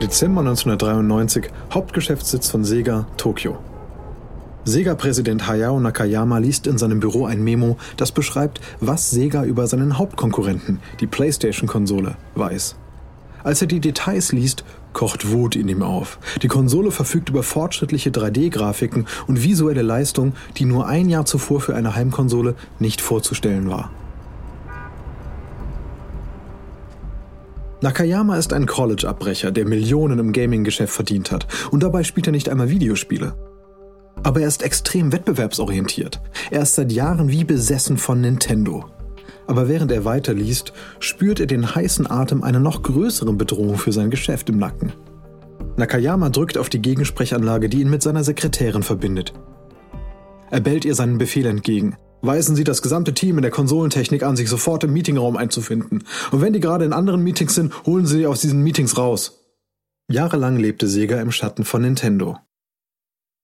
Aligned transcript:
Dezember 0.00 0.40
1993, 0.40 1.50
Hauptgeschäftssitz 1.74 2.48
von 2.48 2.64
Sega, 2.64 3.06
Tokio. 3.18 3.58
Sega-Präsident 4.64 5.46
Hayao 5.46 5.78
Nakayama 5.78 6.38
liest 6.38 6.66
in 6.66 6.78
seinem 6.78 7.00
Büro 7.00 7.26
ein 7.26 7.44
Memo, 7.44 7.76
das 7.98 8.10
beschreibt, 8.10 8.62
was 8.80 9.10
Sega 9.10 9.44
über 9.44 9.66
seinen 9.66 9.98
Hauptkonkurrenten, 9.98 10.80
die 11.00 11.06
PlayStation-Konsole, 11.06 12.16
weiß. 12.34 12.76
Als 13.44 13.60
er 13.60 13.68
die 13.68 13.80
Details 13.80 14.32
liest, 14.32 14.64
kocht 14.94 15.30
Wut 15.32 15.54
in 15.54 15.68
ihm 15.68 15.82
auf. 15.82 16.18
Die 16.42 16.48
Konsole 16.48 16.92
verfügt 16.92 17.28
über 17.28 17.42
fortschrittliche 17.42 18.08
3D-Grafiken 18.08 19.06
und 19.26 19.42
visuelle 19.42 19.82
Leistung, 19.82 20.32
die 20.56 20.64
nur 20.64 20.86
ein 20.86 21.10
Jahr 21.10 21.26
zuvor 21.26 21.60
für 21.60 21.76
eine 21.76 21.94
Heimkonsole 21.94 22.54
nicht 22.78 23.02
vorzustellen 23.02 23.68
war. 23.68 23.90
Nakayama 27.82 28.36
ist 28.36 28.52
ein 28.52 28.66
College-Abbrecher, 28.66 29.50
der 29.52 29.66
Millionen 29.66 30.18
im 30.18 30.32
Gaming-Geschäft 30.32 30.92
verdient 30.92 31.32
hat 31.32 31.46
und 31.70 31.82
dabei 31.82 32.04
spielt 32.04 32.26
er 32.26 32.32
nicht 32.32 32.50
einmal 32.50 32.68
Videospiele. 32.68 33.34
Aber 34.22 34.40
er 34.40 34.48
ist 34.48 34.62
extrem 34.62 35.12
wettbewerbsorientiert. 35.12 36.20
Er 36.50 36.62
ist 36.62 36.74
seit 36.74 36.92
Jahren 36.92 37.30
wie 37.30 37.44
besessen 37.44 37.96
von 37.96 38.20
Nintendo. 38.20 38.84
Aber 39.46 39.66
während 39.66 39.90
er 39.92 40.04
weiterliest, 40.04 40.74
spürt 40.98 41.40
er 41.40 41.46
den 41.46 41.74
heißen 41.74 42.10
Atem 42.10 42.44
einer 42.44 42.60
noch 42.60 42.82
größeren 42.82 43.38
Bedrohung 43.38 43.78
für 43.78 43.92
sein 43.92 44.10
Geschäft 44.10 44.50
im 44.50 44.58
Nacken. 44.58 44.92
Nakayama 45.76 46.28
drückt 46.28 46.58
auf 46.58 46.68
die 46.68 46.82
Gegensprechanlage, 46.82 47.70
die 47.70 47.80
ihn 47.80 47.88
mit 47.88 48.02
seiner 48.02 48.24
Sekretärin 48.24 48.82
verbindet. 48.82 49.32
Er 50.50 50.60
bellt 50.60 50.84
ihr 50.84 50.94
seinen 50.94 51.16
Befehl 51.16 51.46
entgegen. 51.46 51.96
Weisen 52.22 52.54
Sie 52.54 52.64
das 52.64 52.82
gesamte 52.82 53.14
Team 53.14 53.38
in 53.38 53.42
der 53.42 53.50
Konsolentechnik 53.50 54.22
an, 54.22 54.36
sich 54.36 54.48
sofort 54.48 54.84
im 54.84 54.92
Meetingraum 54.92 55.36
einzufinden. 55.36 56.04
Und 56.30 56.40
wenn 56.42 56.52
die 56.52 56.60
gerade 56.60 56.84
in 56.84 56.92
anderen 56.92 57.22
Meetings 57.22 57.54
sind, 57.54 57.86
holen 57.86 58.06
Sie 58.06 58.18
sie 58.18 58.26
aus 58.26 58.40
diesen 58.40 58.62
Meetings 58.62 58.98
raus. 58.98 59.40
Jahrelang 60.10 60.56
lebte 60.56 60.88
Sega 60.88 61.20
im 61.20 61.30
Schatten 61.30 61.64
von 61.64 61.82
Nintendo. 61.82 62.38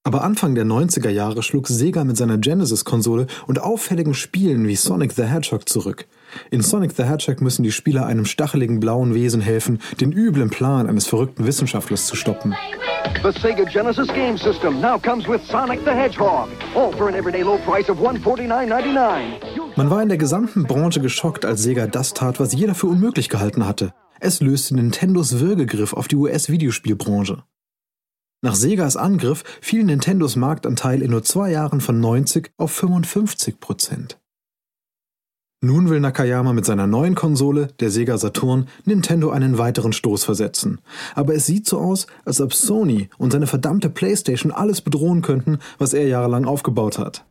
Aber 0.04 0.22
Anfang 0.22 0.54
der 0.54 0.64
90er 0.64 1.10
Jahre 1.10 1.42
schlug 1.42 1.69
Sega 1.69 2.04
mit 2.04 2.16
seiner 2.16 2.38
Genesis-Konsole 2.38 3.27
und 3.47 3.60
auffälligen 3.60 4.14
Spielen 4.14 4.66
wie 4.69 4.77
Sonic 4.77 5.12
the 5.12 5.24
Hedgehog 5.24 5.69
zurück. 5.69 6.06
In 6.50 6.62
Sonic 6.62 6.92
the 6.96 7.05
Hedgehog 7.05 7.41
müssen 7.41 7.62
die 7.62 7.72
Spieler 7.72 8.06
einem 8.06 8.24
stacheligen 8.24 8.80
blauen 8.80 9.14
Wesen 9.14 9.41
helfen, 9.41 9.80
den 10.00 10.12
üblen 10.12 10.50
Plan 10.50 10.88
eines 10.88 11.06
verrückten 11.06 11.46
Wissenschaftlers 11.46 12.06
zu 12.06 12.16
stoppen. 12.16 12.55
The 13.22 13.32
Sega 13.41 13.64
Genesis 13.64 14.08
game 14.08 14.36
system 14.36 14.80
now 14.80 14.98
comes 14.98 15.28
with 15.28 15.41
Sonic 15.48 15.80
the 15.84 15.91
Hedgehog, 15.91 16.48
all 16.74 16.92
for 16.92 17.08
an 17.08 17.14
everyday 17.14 17.42
low 17.42 17.58
price 17.58 17.88
of 17.88 17.98
149.99. 17.98 19.77
Man 19.77 19.91
war 19.91 20.02
in 20.02 20.08
der 20.08 20.19
gesamten 20.19 20.64
Branche 20.64 21.00
geschockt, 21.00 21.44
als 21.44 21.62
Sega 21.62 21.86
das 21.86 22.14
tat, 22.14 22.41
was 22.41 22.52
jeder 22.52 22.74
für 22.74 22.86
unmöglich 22.86 23.28
gehalten 23.28 23.66
hatte. 23.66 23.92
Es 24.20 24.41
löste 24.41 24.74
Nintendos 24.74 25.41
Würgegriff 25.41 25.92
auf 25.92 26.08
die 26.08 26.16
US-Videospielbranche. 26.16 27.42
Nach 28.42 28.54
Segas 28.54 28.97
Angriff 28.97 29.44
fiel 29.60 29.84
Nintendos 29.84 30.36
Marktanteil 30.36 31.02
in 31.02 31.10
nur 31.10 31.22
zwei 31.22 31.50
Jahren 31.50 31.80
von 31.80 32.00
90 32.00 32.52
auf 32.56 32.72
55 32.72 33.60
Prozent. 33.60 34.19
Nun 35.67 35.91
will 35.91 35.98
Nakayama 35.98 36.53
mit 36.53 36.64
seiner 36.64 36.86
neuen 36.86 37.17
Konsole, 37.17 37.67
der 37.81 37.91
Sega 37.91 38.19
Saturn, 38.19 38.69
Nintendo 38.84 39.31
einen 39.31 39.59
weiteren 39.59 39.92
Stoß 39.92 40.22
versetzen. 40.22 40.78
Aber 41.17 41.34
es 41.34 41.45
sieht 41.45 41.67
so 41.67 41.81
aus, 41.81 42.06
als 42.25 42.41
ob 42.41 42.55
Sony 42.55 43.09
und 43.19 43.33
seine 43.33 43.48
verdammte 43.48 43.91
PlayStation 43.91 44.53
alles 44.53 44.81
bedrohen 44.81 45.22
könnten, 45.22 45.59
was 45.78 45.92
er 45.92 46.06
jahrelang 46.06 46.44
aufgebaut 46.44 46.98
hat. 46.98 47.25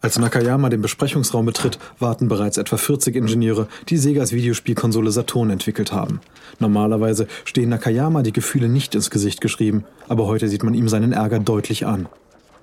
Als 0.00 0.18
Nakayama 0.18 0.70
den 0.70 0.80
Besprechungsraum 0.80 1.44
betritt, 1.44 1.78
warten 1.98 2.28
bereits 2.28 2.56
etwa 2.56 2.78
40 2.78 3.14
Ingenieure, 3.14 3.68
die 3.90 3.98
Segas 3.98 4.32
Videospielkonsole 4.32 5.10
Saturn 5.10 5.50
entwickelt 5.50 5.92
haben. 5.92 6.20
Normalerweise 6.60 7.26
stehen 7.44 7.68
Nakayama 7.68 8.22
die 8.22 8.32
Gefühle 8.32 8.70
nicht 8.70 8.94
ins 8.94 9.10
Gesicht 9.10 9.42
geschrieben, 9.42 9.84
aber 10.08 10.26
heute 10.28 10.48
sieht 10.48 10.62
man 10.62 10.72
ihm 10.72 10.88
seinen 10.88 11.12
Ärger 11.12 11.40
deutlich 11.40 11.84
an. 11.84 12.08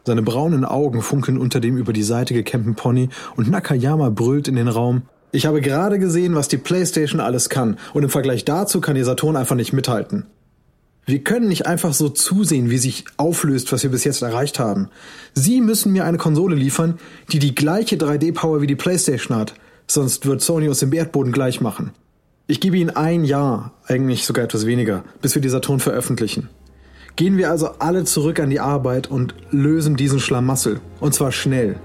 Seine 0.05 0.21
braunen 0.21 0.65
Augen 0.65 1.01
funkeln 1.01 1.37
unter 1.37 1.59
dem 1.59 1.77
über 1.77 1.93
die 1.93 2.03
Seite 2.03 2.33
gekämmten 2.33 2.75
Pony 2.75 3.09
und 3.35 3.49
Nakayama 3.49 4.09
brüllt 4.09 4.47
in 4.47 4.55
den 4.55 4.67
Raum. 4.67 5.03
Ich 5.31 5.45
habe 5.45 5.61
gerade 5.61 5.97
gesehen, 5.97 6.35
was 6.35 6.47
die 6.47 6.57
PlayStation 6.57 7.19
alles 7.19 7.49
kann, 7.49 7.77
und 7.93 8.03
im 8.03 8.09
Vergleich 8.09 8.45
dazu 8.45 8.81
kann 8.81 8.95
die 8.95 9.03
Saturn 9.03 9.35
einfach 9.35 9.55
nicht 9.55 9.73
mithalten. 9.73 10.25
Wir 11.05 11.19
können 11.19 11.47
nicht 11.47 11.65
einfach 11.65 11.93
so 11.93 12.07
zusehen, 12.07 12.69
wie 12.69 12.77
sich 12.77 13.05
auflöst, 13.17 13.71
was 13.71 13.83
wir 13.83 13.91
bis 13.91 14.03
jetzt 14.03 14.21
erreicht 14.21 14.59
haben. 14.59 14.89
Sie 15.33 15.59
müssen 15.59 15.91
mir 15.91 16.05
eine 16.05 16.17
Konsole 16.17 16.55
liefern, 16.55 16.99
die 17.31 17.39
die 17.39 17.55
gleiche 17.55 17.97
3D-Power 17.97 18.61
wie 18.61 18.67
die 18.67 18.75
PlayStation 18.75 19.37
hat. 19.37 19.53
Sonst 19.87 20.25
wird 20.25 20.41
Sony 20.41 20.69
uns 20.69 20.81
im 20.81 20.93
Erdboden 20.93 21.33
gleich 21.33 21.59
machen. 21.59 21.91
Ich 22.47 22.61
gebe 22.61 22.77
Ihnen 22.77 22.89
ein 22.89 23.25
Jahr, 23.25 23.73
eigentlich 23.87 24.25
sogar 24.25 24.45
etwas 24.45 24.65
weniger, 24.65 25.03
bis 25.21 25.35
wir 25.35 25.41
die 25.41 25.49
Saturn 25.49 25.79
veröffentlichen. 25.79 26.49
Gehen 27.15 27.37
wir 27.37 27.51
also 27.51 27.69
alle 27.77 28.05
zurück 28.05 28.39
an 28.39 28.49
die 28.49 28.59
Arbeit 28.59 29.05
und 29.07 29.35
lösen 29.51 29.95
diesen 29.95 30.19
Schlamassel. 30.19 30.79
Und 30.99 31.13
zwar 31.13 31.31
schnell. 31.31 31.75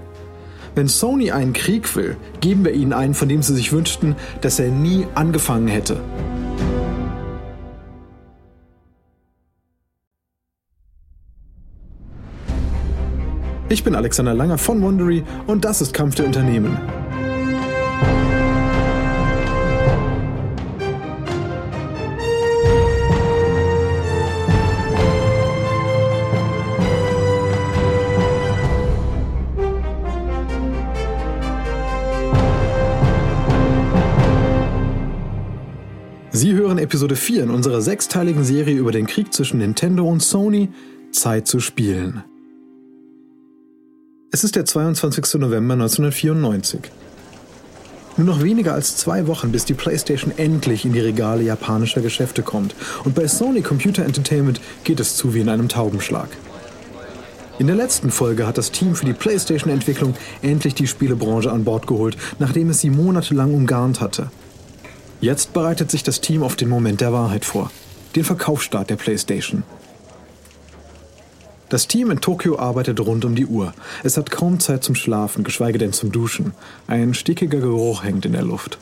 Wenn 0.73 0.87
Sony 0.87 1.31
einen 1.31 1.53
Krieg 1.53 1.95
will, 1.95 2.17
geben 2.41 2.65
wir 2.65 2.73
ihnen 2.73 2.93
einen, 2.93 3.13
von 3.13 3.29
dem 3.29 3.43
sie 3.43 3.53
sich 3.53 3.71
wünschten, 3.71 4.15
dass 4.41 4.59
er 4.59 4.69
nie 4.69 5.05
angefangen 5.13 5.67
hätte. 5.67 6.01
Ich 13.69 13.83
bin 13.83 13.93
Alexander 13.93 14.33
Langer 14.33 14.57
von 14.57 14.81
Wondery 14.81 15.23
und 15.45 15.63
das 15.63 15.79
ist 15.81 15.93
Kampf 15.93 16.15
der 16.15 16.25
Unternehmen. 16.25 16.75
4 37.19 37.43
in 37.43 37.49
unserer 37.51 37.81
sechsteiligen 37.81 38.43
Serie 38.43 38.77
über 38.77 38.91
den 38.91 39.05
Krieg 39.05 39.33
zwischen 39.33 39.59
Nintendo 39.59 40.07
und 40.07 40.23
Sony. 40.23 40.69
Zeit 41.11 41.47
zu 41.47 41.59
spielen. 41.59 42.23
Es 44.31 44.43
ist 44.43 44.55
der 44.55 44.65
22. 44.65 45.39
November 45.39 45.73
1994. 45.73 46.81
Nur 48.17 48.27
noch 48.27 48.43
weniger 48.43 48.73
als 48.73 48.95
zwei 48.97 49.27
Wochen, 49.27 49.51
bis 49.51 49.65
die 49.65 49.73
PlayStation 49.73 50.31
endlich 50.37 50.85
in 50.85 50.93
die 50.93 50.99
Regale 50.99 51.41
japanischer 51.41 52.01
Geschäfte 52.01 52.43
kommt. 52.43 52.75
Und 53.05 53.15
bei 53.15 53.27
Sony 53.27 53.61
Computer 53.61 54.03
Entertainment 54.03 54.61
geht 54.83 54.99
es 54.99 55.15
zu 55.15 55.33
wie 55.33 55.39
in 55.39 55.49
einem 55.49 55.69
Taubenschlag. 55.69 56.29
In 57.59 57.67
der 57.67 57.75
letzten 57.75 58.11
Folge 58.11 58.45
hat 58.45 58.57
das 58.57 58.71
Team 58.71 58.95
für 58.95 59.05
die 59.05 59.13
PlayStation-Entwicklung 59.13 60.13
endlich 60.41 60.75
die 60.75 60.87
Spielebranche 60.87 61.51
an 61.51 61.63
Bord 61.63 61.87
geholt, 61.87 62.17
nachdem 62.39 62.69
es 62.69 62.81
sie 62.81 62.89
monatelang 62.89 63.53
umgarnt 63.53 63.99
hatte. 63.99 64.31
Jetzt 65.21 65.51
bereitet 65.51 65.91
sich 65.91 66.03
das 66.03 66.21
Team 66.21 66.43
auf 66.43 66.55
den 66.55 66.69
Moment 66.69 67.01
der 67.01 67.11
Wahrheit 67.11 67.43
vor. 67.43 67.71
Den 68.15 68.23
Verkaufsstart 68.23 68.89
der 68.89 68.95
PlayStation. 68.95 69.63
Das 71.67 71.87
Team 71.87 72.09
in 72.09 72.21
Tokio 72.21 72.57
arbeitet 72.57 72.99
rund 72.99 73.25
um 73.25 73.35
die 73.35 73.45
Uhr. 73.45 73.73
Es 74.03 74.17
hat 74.17 74.31
kaum 74.31 74.59
Zeit 74.59 74.83
zum 74.83 74.95
Schlafen, 74.95 75.43
geschweige 75.43 75.77
denn 75.77 75.93
zum 75.93 76.11
Duschen. 76.11 76.53
Ein 76.87 77.13
stickiger 77.13 77.59
Geruch 77.59 78.03
hängt 78.03 78.25
in 78.25 78.31
der 78.31 78.43
Luft. 78.43 78.79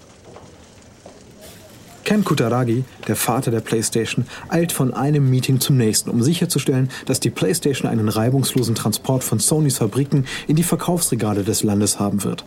Ken 2.06 2.24
Kutaragi, 2.24 2.86
der 3.08 3.18
Vater 3.18 3.52
der 3.52 3.60
PlayStation, 3.60 4.26
eilt 4.48 4.72
von 4.72 4.94
einem 4.94 5.30
Meeting 5.30 5.60
zum 5.60 5.76
nächsten, 5.76 6.10
um 6.10 6.24
sicherzustellen, 6.24 6.90
dass 7.06 7.20
die 7.20 7.32
PlayStation 7.32 7.92
einen 7.92 8.08
reibungslosen 8.08 8.76
Transport 8.76 9.26
von 9.26 9.40
Sonys 9.40 9.80
Fabriken 9.80 10.26
in 10.48 10.56
die 10.56 10.64
Verkaufsregale 10.64 11.44
des 11.44 11.64
Landes 11.64 12.00
haben 12.00 12.24
wird. 12.24 12.46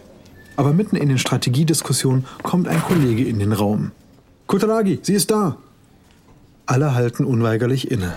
Aber 0.61 0.75
mitten 0.75 0.97
in 0.97 1.09
den 1.09 1.17
Strategiediskussionen 1.17 2.27
kommt 2.43 2.69
ein 2.69 2.83
Kollege 2.83 3.25
in 3.25 3.39
den 3.39 3.55
Raum. 3.55 3.93
Kutaragi, 4.47 4.99
sie 5.01 5.15
ist 5.15 5.31
da! 5.31 5.57
Alle 6.67 6.95
halten 6.95 7.25
unweigerlich 7.25 7.91
inne. 7.91 8.13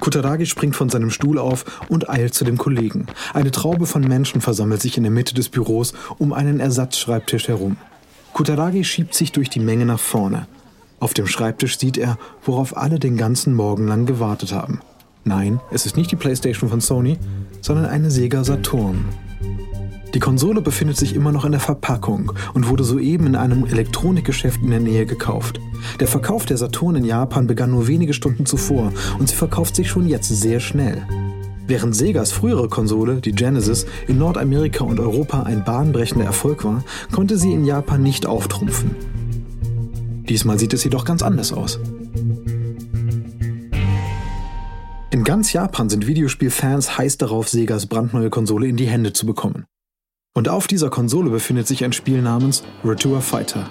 Kutaragi 0.00 0.46
springt 0.46 0.74
von 0.74 0.88
seinem 0.88 1.10
Stuhl 1.10 1.38
auf 1.38 1.64
und 1.88 2.10
eilt 2.10 2.34
zu 2.34 2.44
dem 2.44 2.58
Kollegen. 2.58 3.06
Eine 3.34 3.52
Traube 3.52 3.86
von 3.86 4.02
Menschen 4.02 4.40
versammelt 4.40 4.82
sich 4.82 4.96
in 4.96 5.04
der 5.04 5.12
Mitte 5.12 5.32
des 5.32 5.48
Büros 5.48 5.92
um 6.18 6.32
einen 6.32 6.58
Ersatzschreibtisch 6.58 7.46
herum. 7.46 7.76
Kutaragi 8.32 8.82
schiebt 8.82 9.14
sich 9.14 9.30
durch 9.30 9.48
die 9.48 9.60
Menge 9.60 9.86
nach 9.86 10.00
vorne. 10.00 10.48
Auf 10.98 11.14
dem 11.14 11.28
Schreibtisch 11.28 11.78
sieht 11.78 11.98
er, 11.98 12.18
worauf 12.44 12.76
alle 12.76 12.98
den 12.98 13.16
ganzen 13.16 13.54
Morgen 13.54 13.86
lang 13.86 14.06
gewartet 14.06 14.52
haben. 14.52 14.80
Nein, 15.22 15.60
es 15.70 15.86
ist 15.86 15.96
nicht 15.96 16.10
die 16.10 16.16
PlayStation 16.16 16.68
von 16.68 16.80
Sony, 16.80 17.16
sondern 17.60 17.86
eine 17.86 18.10
Sega 18.10 18.42
Saturn. 18.42 19.04
Die 20.14 20.20
Konsole 20.20 20.62
befindet 20.62 20.96
sich 20.96 21.14
immer 21.14 21.32
noch 21.32 21.44
in 21.44 21.52
der 21.52 21.60
Verpackung 21.60 22.32
und 22.54 22.68
wurde 22.68 22.82
soeben 22.82 23.26
in 23.26 23.36
einem 23.36 23.66
Elektronikgeschäft 23.66 24.62
in 24.62 24.70
der 24.70 24.80
Nähe 24.80 25.04
gekauft. 25.04 25.60
Der 26.00 26.08
Verkauf 26.08 26.46
der 26.46 26.56
Saturn 26.56 26.96
in 26.96 27.04
Japan 27.04 27.46
begann 27.46 27.70
nur 27.70 27.88
wenige 27.88 28.14
Stunden 28.14 28.46
zuvor 28.46 28.92
und 29.18 29.28
sie 29.28 29.36
verkauft 29.36 29.76
sich 29.76 29.88
schon 29.88 30.08
jetzt 30.08 30.28
sehr 30.28 30.60
schnell. 30.60 31.02
Während 31.66 31.94
Segas 31.94 32.32
frühere 32.32 32.68
Konsole, 32.68 33.20
die 33.20 33.32
Genesis, 33.32 33.84
in 34.06 34.16
Nordamerika 34.18 34.84
und 34.84 34.98
Europa 34.98 35.42
ein 35.42 35.64
bahnbrechender 35.64 36.24
Erfolg 36.24 36.64
war, 36.64 36.82
konnte 37.12 37.36
sie 37.36 37.52
in 37.52 37.66
Japan 37.66 38.02
nicht 38.02 38.24
auftrumpfen. 38.24 38.96
Diesmal 40.26 40.58
sieht 40.58 40.72
es 40.72 40.84
jedoch 40.84 41.04
ganz 41.04 41.22
anders 41.22 41.52
aus. 41.52 41.78
In 45.10 45.24
ganz 45.24 45.52
Japan 45.52 45.90
sind 45.90 46.06
Videospielfans 46.06 46.96
heiß 46.96 47.18
darauf, 47.18 47.50
Segas 47.50 47.86
brandneue 47.86 48.30
Konsole 48.30 48.66
in 48.66 48.76
die 48.76 48.86
Hände 48.86 49.12
zu 49.12 49.26
bekommen. 49.26 49.66
Und 50.34 50.48
auf 50.48 50.66
dieser 50.66 50.90
Konsole 50.90 51.30
befindet 51.30 51.66
sich 51.66 51.84
ein 51.84 51.92
Spiel 51.92 52.22
namens 52.22 52.62
Virtua 52.82 53.20
Fighter. 53.20 53.68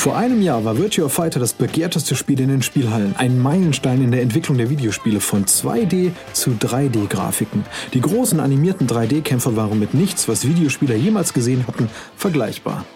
Vor 0.00 0.16
einem 0.16 0.40
Jahr 0.40 0.64
war 0.64 0.78
Virtua 0.78 1.10
Fighter 1.10 1.40
das 1.40 1.52
begehrteste 1.52 2.16
Spiel 2.16 2.40
in 2.40 2.48
den 2.48 2.62
Spielhallen, 2.62 3.14
ein 3.16 3.38
Meilenstein 3.38 4.02
in 4.02 4.10
der 4.12 4.22
Entwicklung 4.22 4.56
der 4.56 4.70
Videospiele 4.70 5.20
von 5.20 5.44
2D 5.44 6.12
zu 6.32 6.52
3D-Grafiken. 6.52 7.66
Die 7.92 8.00
großen 8.00 8.40
animierten 8.40 8.86
3D-Kämpfer 8.86 9.56
waren 9.56 9.78
mit 9.78 9.92
nichts, 9.92 10.26
was 10.26 10.48
Videospieler 10.48 10.94
jemals 10.94 11.34
gesehen 11.34 11.66
hatten, 11.66 11.90
vergleichbar. 12.16 12.86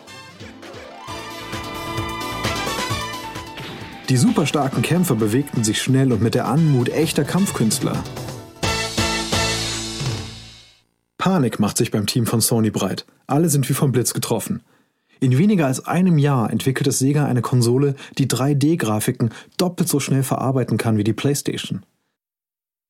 Die 4.08 4.16
superstarken 4.16 4.80
Kämpfer 4.80 5.14
bewegten 5.14 5.62
sich 5.62 5.82
schnell 5.82 6.10
und 6.10 6.22
mit 6.22 6.34
der 6.34 6.46
Anmut 6.46 6.88
echter 6.88 7.24
Kampfkünstler. 7.24 8.02
Panik 11.24 11.58
macht 11.58 11.78
sich 11.78 11.90
beim 11.90 12.04
Team 12.04 12.26
von 12.26 12.42
Sony 12.42 12.68
breit. 12.68 13.06
Alle 13.26 13.48
sind 13.48 13.66
wie 13.70 13.72
vom 13.72 13.92
Blitz 13.92 14.12
getroffen. 14.12 14.62
In 15.20 15.38
weniger 15.38 15.64
als 15.64 15.86
einem 15.86 16.18
Jahr 16.18 16.50
entwickelt 16.50 16.86
es 16.86 16.98
Sega 16.98 17.24
eine 17.24 17.40
Konsole, 17.40 17.94
die 18.18 18.26
3D-Grafiken 18.26 19.30
doppelt 19.56 19.88
so 19.88 20.00
schnell 20.00 20.22
verarbeiten 20.22 20.76
kann 20.76 20.98
wie 20.98 21.02
die 21.02 21.14
PlayStation. 21.14 21.86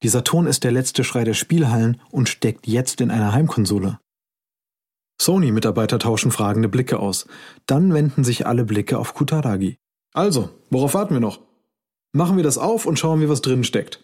Die 0.02 0.08
Saturn 0.08 0.48
ist 0.48 0.64
der 0.64 0.72
letzte 0.72 1.04
Schrei 1.04 1.22
der 1.22 1.34
Spielhallen 1.34 2.00
und 2.10 2.28
steckt 2.28 2.66
jetzt 2.66 3.00
in 3.00 3.12
einer 3.12 3.32
Heimkonsole. 3.32 4.00
Sony-Mitarbeiter 5.22 6.00
tauschen 6.00 6.32
fragende 6.32 6.68
Blicke 6.68 6.98
aus. 6.98 7.28
Dann 7.66 7.94
wenden 7.94 8.24
sich 8.24 8.48
alle 8.48 8.64
Blicke 8.64 8.98
auf 8.98 9.14
Kutaragi. 9.14 9.76
Also, 10.12 10.50
worauf 10.70 10.94
warten 10.94 11.14
wir 11.14 11.20
noch? 11.20 11.38
Machen 12.10 12.36
wir 12.36 12.42
das 12.42 12.58
auf 12.58 12.84
und 12.84 12.98
schauen, 12.98 13.20
wie 13.20 13.28
was 13.28 13.42
drinnen 13.42 13.62
steckt. 13.62 14.02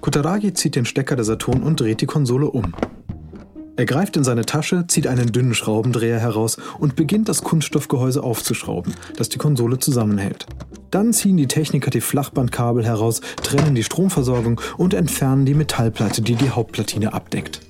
Kutaragi 0.00 0.54
zieht 0.54 0.76
den 0.76 0.86
Stecker 0.86 1.16
der 1.16 1.24
Saturn 1.24 1.62
und 1.62 1.80
dreht 1.80 2.00
die 2.00 2.06
Konsole 2.06 2.50
um. 2.50 2.74
Er 3.76 3.86
greift 3.86 4.16
in 4.16 4.24
seine 4.24 4.44
Tasche, 4.44 4.86
zieht 4.88 5.06
einen 5.06 5.32
dünnen 5.32 5.54
Schraubendreher 5.54 6.18
heraus 6.18 6.58
und 6.78 6.96
beginnt 6.96 7.28
das 7.28 7.42
Kunststoffgehäuse 7.42 8.22
aufzuschrauben, 8.22 8.94
das 9.16 9.30
die 9.30 9.38
Konsole 9.38 9.78
zusammenhält. 9.78 10.46
Dann 10.90 11.12
ziehen 11.12 11.36
die 11.36 11.46
Techniker 11.46 11.90
die 11.90 12.00
Flachbandkabel 12.00 12.84
heraus, 12.84 13.20
trennen 13.42 13.74
die 13.74 13.84
Stromversorgung 13.84 14.60
und 14.76 14.92
entfernen 14.92 15.46
die 15.46 15.54
Metallplatte, 15.54 16.20
die 16.20 16.34
die 16.34 16.50
Hauptplatine 16.50 17.12
abdeckt. 17.12 17.60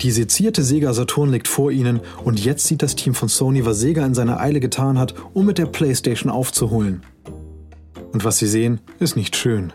Die 0.00 0.10
sezierte 0.10 0.62
Sega 0.62 0.92
Saturn 0.92 1.30
liegt 1.30 1.48
vor 1.48 1.70
ihnen 1.70 2.00
und 2.24 2.44
jetzt 2.44 2.66
sieht 2.66 2.82
das 2.82 2.96
Team 2.96 3.14
von 3.14 3.28
Sony, 3.28 3.64
was 3.64 3.78
Sega 3.78 4.04
in 4.04 4.14
seiner 4.14 4.40
Eile 4.40 4.60
getan 4.60 4.98
hat, 4.98 5.14
um 5.32 5.46
mit 5.46 5.58
der 5.58 5.66
PlayStation 5.66 6.30
aufzuholen. 6.30 7.02
Und 8.12 8.24
was 8.24 8.38
sie 8.38 8.48
sehen, 8.48 8.80
ist 8.98 9.16
nicht 9.16 9.36
schön. 9.36 9.72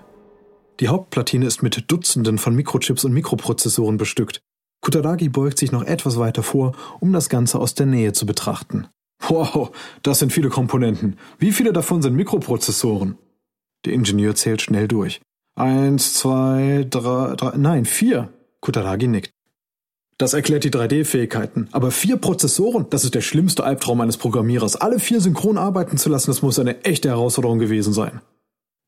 Die 0.79 0.87
Hauptplatine 0.87 1.45
ist 1.45 1.61
mit 1.61 1.91
Dutzenden 1.91 2.37
von 2.37 2.55
Mikrochips 2.55 3.03
und 3.03 3.11
Mikroprozessoren 3.11 3.97
bestückt. 3.97 4.41
Kutaragi 4.81 5.27
beugt 5.27 5.57
sich 5.57 5.73
noch 5.73 5.83
etwas 5.83 6.17
weiter 6.17 6.41
vor, 6.41 6.73
um 7.01 7.11
das 7.11 7.27
Ganze 7.27 7.59
aus 7.59 7.73
der 7.73 7.85
Nähe 7.85 8.13
zu 8.13 8.25
betrachten. 8.25 8.87
Wow, 9.27 9.71
das 10.03 10.19
sind 10.19 10.31
viele 10.31 10.47
Komponenten. 10.47 11.17
Wie 11.37 11.51
viele 11.51 11.73
davon 11.73 12.01
sind 12.01 12.15
Mikroprozessoren? 12.15 13.17
Der 13.85 13.91
Ingenieur 13.91 14.35
zählt 14.35 14.61
schnell 14.61 14.87
durch. 14.87 15.19
Eins, 15.55 16.13
zwei, 16.13 16.87
drei, 16.89 17.35
drei, 17.35 17.57
nein, 17.57 17.83
vier. 17.83 18.29
Kutaragi 18.61 19.07
nickt. 19.07 19.31
Das 20.17 20.33
erklärt 20.33 20.63
die 20.63 20.71
3D-Fähigkeiten. 20.71 21.67
Aber 21.73 21.91
vier 21.91 22.15
Prozessoren, 22.15 22.85
das 22.89 23.03
ist 23.03 23.15
der 23.15 23.21
schlimmste 23.21 23.65
Albtraum 23.65 23.99
eines 23.99 24.17
Programmierers. 24.17 24.77
Alle 24.77 24.99
vier 24.99 25.19
synchron 25.19 25.57
arbeiten 25.57 25.97
zu 25.97 26.09
lassen, 26.09 26.31
das 26.31 26.41
muss 26.41 26.59
eine 26.59 26.83
echte 26.83 27.09
Herausforderung 27.09 27.59
gewesen 27.59 27.91
sein. 27.91 28.21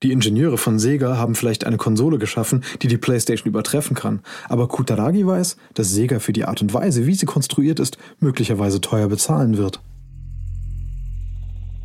Die 0.04 0.12
Ingenieure 0.12 0.58
von 0.58 0.80
Sega 0.80 1.18
haben 1.18 1.36
vielleicht 1.36 1.64
eine 1.64 1.78
Konsole 1.78 2.18
geschaffen, 2.18 2.64
die 2.82 2.88
die 2.88 2.98
PlayStation 2.98 3.48
übertreffen 3.48 3.96
kann, 3.96 4.22
aber 4.50 4.68
Kutaragi 4.68 5.28
weiß, 5.28 5.58
dass 5.76 5.92
Sega 5.92 6.18
für 6.18 6.34
die 6.34 6.46
Art 6.46 6.60
und 6.64 6.74
Weise, 6.74 7.06
wie 7.06 7.14
sie 7.14 7.28
konstruiert 7.28 7.80
ist, 7.80 8.00
möglicherweise 8.20 8.82
teuer 8.82 9.08
bezahlen 9.10 9.58
wird. 9.58 9.80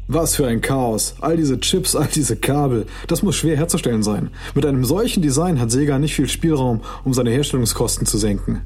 Was 0.08 0.36
für 0.36 0.46
ein 0.46 0.62
Chaos. 0.62 1.16
All 1.20 1.36
diese 1.36 1.60
Chips, 1.60 1.94
all 1.94 2.06
diese 2.06 2.36
Kabel. 2.36 2.86
Das 3.06 3.22
muss 3.22 3.36
schwer 3.36 3.56
herzustellen 3.56 4.02
sein. 4.02 4.30
Mit 4.54 4.64
einem 4.64 4.84
solchen 4.84 5.20
Design 5.20 5.60
hat 5.60 5.70
Sega 5.70 5.98
nicht 5.98 6.14
viel 6.14 6.28
Spielraum, 6.28 6.80
um 7.04 7.12
seine 7.12 7.30
Herstellungskosten 7.30 8.06
zu 8.06 8.16
senken. 8.16 8.62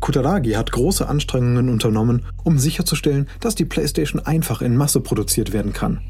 Kutaragi 0.00 0.52
hat 0.52 0.72
große 0.72 1.06
Anstrengungen 1.06 1.68
unternommen, 1.68 2.22
um 2.44 2.58
sicherzustellen, 2.58 3.28
dass 3.40 3.56
die 3.56 3.66
PlayStation 3.66 4.24
einfach 4.24 4.62
in 4.62 4.76
Masse 4.76 5.00
produziert 5.00 5.52
werden 5.52 5.74
kann. 5.74 6.00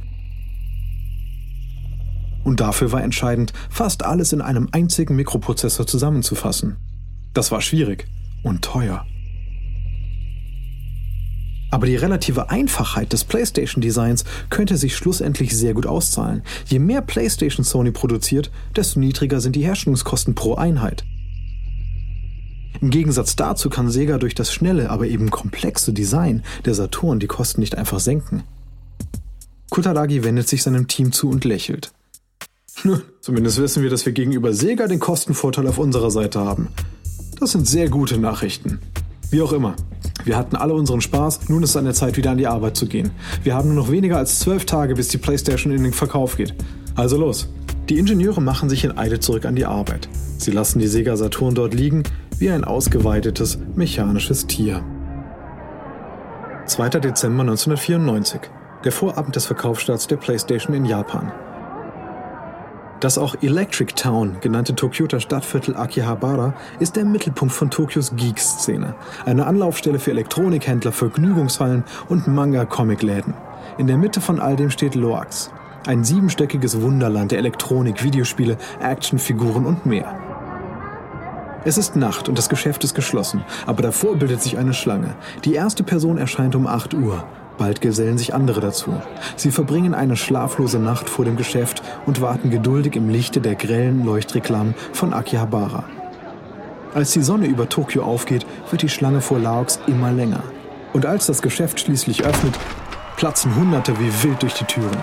Und 2.44 2.60
dafür 2.60 2.92
war 2.92 3.02
entscheidend, 3.02 3.52
fast 3.70 4.04
alles 4.04 4.32
in 4.32 4.40
einem 4.40 4.68
einzigen 4.72 5.16
Mikroprozessor 5.16 5.86
zusammenzufassen. 5.86 6.76
Das 7.34 7.50
war 7.52 7.60
schwierig 7.60 8.06
und 8.42 8.62
teuer. 8.62 9.06
Aber 11.70 11.86
die 11.86 11.96
relative 11.96 12.50
Einfachheit 12.50 13.14
des 13.14 13.24
PlayStation-Designs 13.24 14.24
könnte 14.50 14.76
sich 14.76 14.94
schlussendlich 14.94 15.56
sehr 15.56 15.72
gut 15.72 15.86
auszahlen. 15.86 16.42
Je 16.66 16.78
mehr 16.78 17.00
PlayStation 17.00 17.64
Sony 17.64 17.92
produziert, 17.92 18.50
desto 18.76 19.00
niedriger 19.00 19.40
sind 19.40 19.56
die 19.56 19.64
Herstellungskosten 19.64 20.34
pro 20.34 20.54
Einheit. 20.54 21.04
Im 22.82 22.90
Gegensatz 22.90 23.36
dazu 23.36 23.70
kann 23.70 23.90
Sega 23.90 24.18
durch 24.18 24.34
das 24.34 24.52
schnelle, 24.52 24.90
aber 24.90 25.06
eben 25.06 25.30
komplexe 25.30 25.94
Design 25.94 26.42
der 26.66 26.74
Saturn 26.74 27.20
die 27.20 27.26
Kosten 27.26 27.60
nicht 27.60 27.78
einfach 27.78 28.00
senken. 28.00 28.42
Kutaragi 29.70 30.24
wendet 30.24 30.48
sich 30.48 30.62
seinem 30.62 30.88
Team 30.88 31.12
zu 31.12 31.30
und 31.30 31.46
lächelt. 31.46 31.92
Zumindest 33.20 33.60
wissen 33.60 33.82
wir, 33.82 33.90
dass 33.90 34.06
wir 34.06 34.12
gegenüber 34.12 34.52
Sega 34.52 34.86
den 34.86 34.98
Kostenvorteil 34.98 35.66
auf 35.68 35.78
unserer 35.78 36.10
Seite 36.10 36.40
haben. 36.40 36.68
Das 37.38 37.52
sind 37.52 37.66
sehr 37.66 37.88
gute 37.88 38.18
Nachrichten. 38.18 38.80
Wie 39.30 39.42
auch 39.42 39.52
immer. 39.52 39.74
Wir 40.24 40.36
hatten 40.36 40.56
alle 40.56 40.74
unseren 40.74 41.00
Spaß, 41.00 41.48
nun 41.48 41.62
ist 41.62 41.70
es 41.70 41.76
an 41.76 41.84
der 41.84 41.94
Zeit, 41.94 42.16
wieder 42.16 42.30
an 42.30 42.38
die 42.38 42.46
Arbeit 42.46 42.76
zu 42.76 42.86
gehen. 42.86 43.10
Wir 43.42 43.54
haben 43.54 43.74
nur 43.74 43.84
noch 43.84 43.90
weniger 43.90 44.18
als 44.18 44.38
zwölf 44.38 44.64
Tage, 44.64 44.94
bis 44.94 45.08
die 45.08 45.18
PlayStation 45.18 45.72
in 45.72 45.82
den 45.82 45.92
Verkauf 45.92 46.36
geht. 46.36 46.54
Also 46.94 47.16
los. 47.16 47.48
Die 47.88 47.98
Ingenieure 47.98 48.40
machen 48.40 48.68
sich 48.68 48.84
in 48.84 48.96
Eile 48.96 49.18
zurück 49.20 49.44
an 49.44 49.56
die 49.56 49.64
Arbeit. 49.64 50.08
Sie 50.38 50.50
lassen 50.50 50.78
die 50.78 50.86
Sega 50.86 51.16
Saturn 51.16 51.54
dort 51.54 51.74
liegen, 51.74 52.04
wie 52.38 52.50
ein 52.50 52.64
ausgeweitetes 52.64 53.58
mechanisches 53.74 54.46
Tier. 54.46 54.84
2. 56.66 56.88
Dezember 56.90 57.42
1994. 57.42 58.40
Der 58.84 58.92
Vorabend 58.92 59.34
des 59.34 59.46
Verkaufsstarts 59.46 60.06
der 60.06 60.16
PlayStation 60.16 60.76
in 60.76 60.84
Japan. 60.84 61.32
Das 63.02 63.18
auch 63.18 63.34
Electric 63.42 63.94
Town 63.96 64.36
genannte 64.40 64.76
Tokyoter 64.76 65.18
Stadtviertel 65.18 65.76
Akihabara 65.76 66.54
ist 66.78 66.94
der 66.94 67.04
Mittelpunkt 67.04 67.52
von 67.52 67.68
Tokios 67.68 68.14
Geek-Szene, 68.14 68.94
eine 69.26 69.44
Anlaufstelle 69.44 69.98
für 69.98 70.12
Elektronikhändler, 70.12 70.92
Vergnügungshallen 70.92 71.82
und 72.08 72.28
Manga-Comic-Läden. 72.28 73.34
In 73.76 73.88
der 73.88 73.96
Mitte 73.96 74.20
von 74.20 74.38
all 74.38 74.54
dem 74.54 74.70
steht 74.70 74.94
Loax, 74.94 75.50
ein 75.84 76.04
siebenstöckiges 76.04 76.80
Wunderland 76.80 77.32
der 77.32 77.40
Elektronik, 77.40 78.04
Videospiele, 78.04 78.56
Actionfiguren 78.80 79.66
und 79.66 79.84
mehr. 79.84 80.16
Es 81.64 81.78
ist 81.78 81.96
Nacht 81.96 82.28
und 82.28 82.38
das 82.38 82.48
Geschäft 82.48 82.84
ist 82.84 82.94
geschlossen, 82.94 83.44
aber 83.66 83.82
davor 83.82 84.14
bildet 84.14 84.40
sich 84.40 84.58
eine 84.58 84.74
Schlange. 84.74 85.16
Die 85.44 85.54
erste 85.54 85.82
Person 85.82 86.18
erscheint 86.18 86.54
um 86.54 86.68
8 86.68 86.94
Uhr. 86.94 87.24
Bald 87.58 87.80
gesellen 87.80 88.18
sich 88.18 88.34
andere 88.34 88.60
dazu. 88.60 88.94
Sie 89.36 89.50
verbringen 89.50 89.94
eine 89.94 90.16
schlaflose 90.16 90.78
Nacht 90.78 91.08
vor 91.08 91.24
dem 91.24 91.36
Geschäft 91.36 91.82
und 92.06 92.20
warten 92.20 92.50
geduldig 92.50 92.96
im 92.96 93.08
Lichte 93.08 93.40
der 93.40 93.54
grellen 93.54 94.04
Leuchtreklamen 94.04 94.74
von 94.92 95.12
Akihabara. 95.12 95.84
Als 96.94 97.12
die 97.12 97.22
Sonne 97.22 97.46
über 97.46 97.68
Tokio 97.68 98.02
aufgeht, 98.02 98.46
wird 98.70 98.82
die 98.82 98.88
Schlange 98.88 99.20
vor 99.20 99.38
Laox 99.38 99.78
immer 99.86 100.12
länger. 100.12 100.42
Und 100.92 101.06
als 101.06 101.26
das 101.26 101.40
Geschäft 101.40 101.80
schließlich 101.80 102.24
öffnet, 102.24 102.58
platzen 103.16 103.54
Hunderte 103.56 103.98
wie 103.98 104.22
wild 104.22 104.42
durch 104.42 104.54
die 104.54 104.64
Türen. 104.64 104.98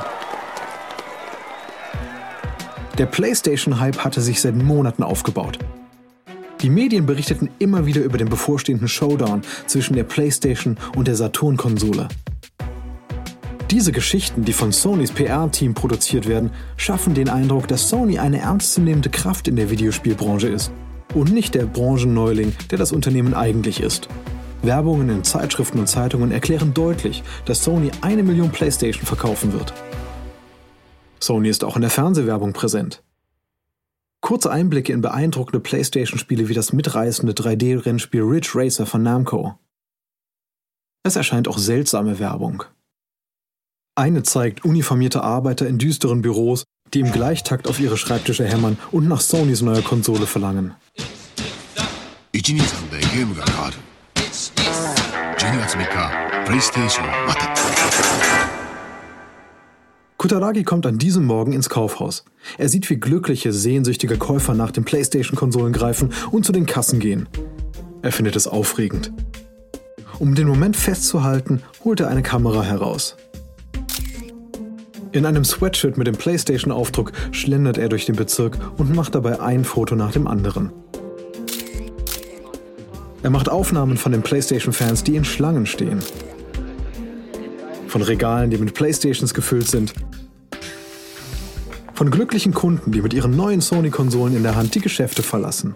Der 2.98 3.06
PlayStation-Hype 3.06 4.04
hatte 4.04 4.22
sich 4.22 4.42
seit 4.42 4.56
Monaten 4.56 5.04
aufgebaut. 5.04 5.58
Die 6.62 6.70
Medien 6.70 7.06
berichteten 7.06 7.50
immer 7.58 7.86
wieder 7.86 8.02
über 8.02 8.18
den 8.18 8.28
bevorstehenden 8.28 8.90
Showdown 8.90 9.42
zwischen 9.66 9.96
der 9.96 10.04
PlayStation 10.04 10.78
und 10.98 11.08
der 11.08 11.16
Saturn-Konsole. 11.16 12.10
Diese 13.72 13.92
Geschichten, 13.92 14.46
die 14.46 14.54
von 14.54 14.72
Sonys 14.72 15.12
PR-Team 15.12 15.76
produziert 15.76 16.28
werden, 16.28 16.50
schaffen 16.76 17.14
den 17.14 17.30
Eindruck, 17.30 17.68
dass 17.68 17.88
Sony 17.88 18.18
eine 18.18 18.40
ernstzunehmende 18.40 19.12
Kraft 19.12 19.48
in 19.48 19.56
der 19.56 19.70
Videospielbranche 19.70 20.48
ist 20.48 20.72
und 21.14 21.32
nicht 21.32 21.54
der 21.54 21.68
Branchenneuling, 21.68 22.56
der 22.72 22.80
das 22.80 22.92
Unternehmen 22.92 23.36
eigentlich 23.36 23.80
ist. 23.80 24.10
Werbungen 24.64 25.10
in 25.10 25.24
Zeitschriften 25.24 25.78
und 25.78 25.86
Zeitungen 25.86 26.32
erklären 26.32 26.74
deutlich, 26.74 27.22
dass 27.46 27.64
Sony 27.64 27.92
eine 28.02 28.24
Million 28.24 28.50
PlayStation 28.50 29.06
verkaufen 29.06 29.54
wird. 29.54 29.72
Sony 31.20 31.48
ist 31.48 31.64
auch 31.64 31.76
in 31.76 31.82
der 31.82 31.92
Fernsehwerbung 31.92 32.54
präsent. 32.54 33.04
Kurze 34.20 34.52
Einblicke 34.52 34.94
in 34.94 35.02
beeindruckende 35.02 35.60
PlayStation-Spiele 35.60 36.50
wie 36.50 36.56
das 36.56 36.74
mitreißende 36.74 37.34
3D-Rennspiel 37.34 38.24
Ridge 38.24 38.50
Racer 38.56 38.88
von 38.88 39.04
Namco. 39.04 39.60
Es 41.04 41.16
erscheint 41.16 41.48
auch 41.48 41.60
seltsame 41.60 42.18
Werbung. 42.18 42.64
Eine 44.00 44.24
zeigt 44.24 44.64
uniformierte 44.64 45.24
Arbeiter 45.24 45.68
in 45.68 45.78
düsteren 45.78 46.22
Büros, 46.22 46.64
die 46.94 47.02
im 47.02 47.12
Gleichtakt 47.12 47.68
auf 47.68 47.82
ihre 47.82 47.98
Schreibtische 47.98 48.46
hämmern 48.46 48.78
und 48.92 49.10
nach 49.10 49.20
Sonys 49.20 49.62
neuer 49.62 49.82
Konsole 49.82 50.26
verlangen. 50.26 50.74
Kutaragi 60.16 60.64
kommt 60.64 60.86
an 60.86 60.98
diesem 60.98 61.26
Morgen 61.26 61.52
ins 61.52 61.68
Kaufhaus. 61.68 62.24
Er 62.58 62.70
sieht, 62.70 62.90
wie 62.90 63.02
glückliche, 63.02 63.52
sehnsüchtige 63.52 64.18
Käufer 64.18 64.54
nach 64.54 64.72
den 64.72 64.86
Playstation-Konsolen 64.86 65.74
greifen 65.74 66.14
und 66.32 66.46
zu 66.46 66.54
den 66.54 66.66
Kassen 66.66 67.02
gehen. 67.02 67.28
Er 68.02 68.14
findet 68.14 68.38
es 68.38 68.48
aufregend. 68.48 69.12
Um 70.20 70.36
den 70.36 70.48
Moment 70.48 70.78
festzuhalten, 70.78 71.64
holt 71.84 72.00
er 72.00 72.08
eine 72.08 72.24
Kamera 72.24 72.64
heraus. 72.64 73.18
In 75.12 75.26
einem 75.26 75.44
Sweatshirt 75.44 75.98
mit 75.98 76.06
dem 76.06 76.16
PlayStation-Aufdruck 76.16 77.14
schlendert 77.32 77.80
er 77.80 77.90
durch 77.90 78.06
den 78.06 78.16
Bezirk 78.16 78.60
und 78.78 78.94
macht 78.94 79.16
dabei 79.16 79.40
ein 79.40 79.66
Foto 79.66 79.96
nach 79.96 80.12
dem 80.12 80.28
anderen. 80.28 80.72
Er 83.24 83.32
macht 83.32 83.50
Aufnahmen 83.50 83.98
von 83.98 84.12
den 84.12 84.22
PlayStation-Fans, 84.22 85.04
die 85.04 85.16
in 85.16 85.26
Schlangen 85.26 85.66
stehen. 85.66 86.00
Von 87.88 88.04
Regalen, 88.04 88.52
die 88.52 88.58
mit 88.58 88.76
PlayStations 88.76 89.34
gefüllt 89.34 89.68
sind. 89.68 89.94
Von 91.96 92.12
glücklichen 92.12 92.54
Kunden, 92.54 92.92
die 92.92 93.02
mit 93.02 93.14
ihren 93.16 93.36
neuen 93.36 93.62
Sony-Konsolen 93.62 94.38
in 94.38 94.44
der 94.44 94.56
Hand 94.56 94.76
die 94.76 94.80
Geschäfte 94.80 95.24
verlassen. 95.24 95.76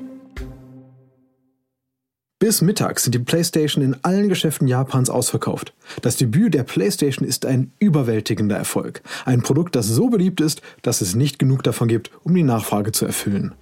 Bis 2.44 2.62
mittags 2.62 3.06
sind 3.06 3.16
die 3.16 3.20
PlayStation 3.20 3.82
in 3.82 3.96
allen 4.02 4.28
Geschäften 4.28 4.68
Japans 4.68 5.10
ausverkauft. 5.10 5.74
Das 6.02 6.18
Debüt 6.18 6.54
der 6.54 6.64
PlayStation 6.64 7.26
ist 7.26 7.46
ein 7.46 7.72
überwältigender 7.80 8.58
Erfolg. 8.58 9.02
Ein 9.24 9.44
Produkt, 9.44 9.78
das 9.78 9.88
so 9.88 10.10
beliebt 10.10 10.42
ist, 10.42 10.62
dass 10.82 11.00
es 11.00 11.16
nicht 11.16 11.40
genug 11.40 11.64
davon 11.64 11.88
gibt, 11.88 12.12
um 12.24 12.36
die 12.36 12.44
Nachfrage 12.44 12.92
zu 12.92 13.06
erfüllen. 13.06 13.56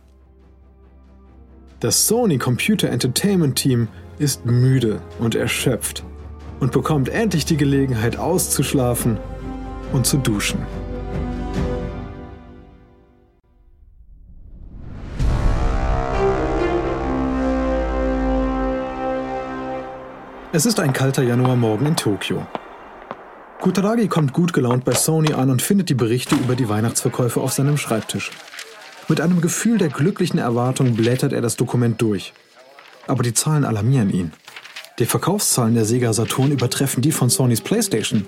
Das 1.80 2.08
Sony 2.08 2.40
Computer 2.40 2.90
Entertainment 2.90 3.56
Team 3.56 3.88
ist 4.18 4.48
müde 4.48 5.00
und 5.20 5.36
erschöpft 5.36 6.04
und 6.60 6.72
bekommt 6.72 7.08
endlich 7.08 7.46
die 7.46 7.58
Gelegenheit 7.58 8.18
auszuschlafen 8.18 9.20
und 9.94 10.08
zu 10.08 10.18
duschen. 10.18 10.58
Es 20.54 20.66
ist 20.66 20.82
ein 20.82 20.92
kalter 20.92 21.24
Januarmorgen 21.24 21.88
in 21.88 21.96
Tokio. 21.96 22.46
Kutaragi 23.62 24.10
kommt 24.10 24.34
gut 24.34 24.52
gelaunt 24.52 24.84
bei 24.84 24.94
Sony 24.94 25.32
an 25.32 25.50
und 25.50 25.62
findet 25.62 25.88
die 25.88 25.94
Berichte 25.94 26.36
über 26.36 26.58
die 26.58 26.68
Weihnachtsverkäufe 26.68 27.40
auf 27.40 27.54
seinem 27.54 27.78
Schreibtisch. 27.78 28.32
Mit 29.08 29.22
einem 29.22 29.40
Gefühl 29.40 29.78
der 29.78 29.88
glücklichen 29.88 30.40
Erwartung 30.40 30.98
blättert 30.98 31.32
er 31.32 31.40
das 31.40 31.56
Dokument 31.56 32.02
durch. 32.02 32.34
Aber 33.08 33.24
die 33.24 33.34
Zahlen 33.34 33.64
alarmieren 33.64 34.10
ihn. 34.10 34.34
Die 35.00 35.06
Verkaufszahlen 35.06 35.74
der 35.74 35.86
Sega 35.86 36.12
Saturn 36.12 36.52
übertreffen 36.52 37.02
die 37.02 37.14
von 37.14 37.30
Sonys 37.30 37.62
PlayStation. 37.62 38.28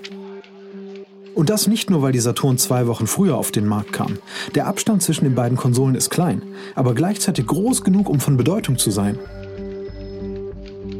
Und 1.34 1.50
das 1.50 1.66
nicht 1.66 1.90
nur, 1.90 2.00
weil 2.00 2.12
die 2.12 2.20
Saturn 2.20 2.56
zwei 2.56 2.86
Wochen 2.86 3.06
früher 3.06 3.36
auf 3.36 3.50
den 3.50 3.66
Markt 3.66 3.92
kam. 3.92 4.18
Der 4.54 4.66
Abstand 4.66 5.02
zwischen 5.02 5.24
den 5.24 5.34
beiden 5.34 5.58
Konsolen 5.58 5.94
ist 5.94 6.08
klein, 6.08 6.40
aber 6.74 6.94
gleichzeitig 6.94 7.46
groß 7.46 7.84
genug, 7.84 8.08
um 8.08 8.18
von 8.18 8.38
Bedeutung 8.38 8.78
zu 8.78 8.90
sein. 8.90 9.18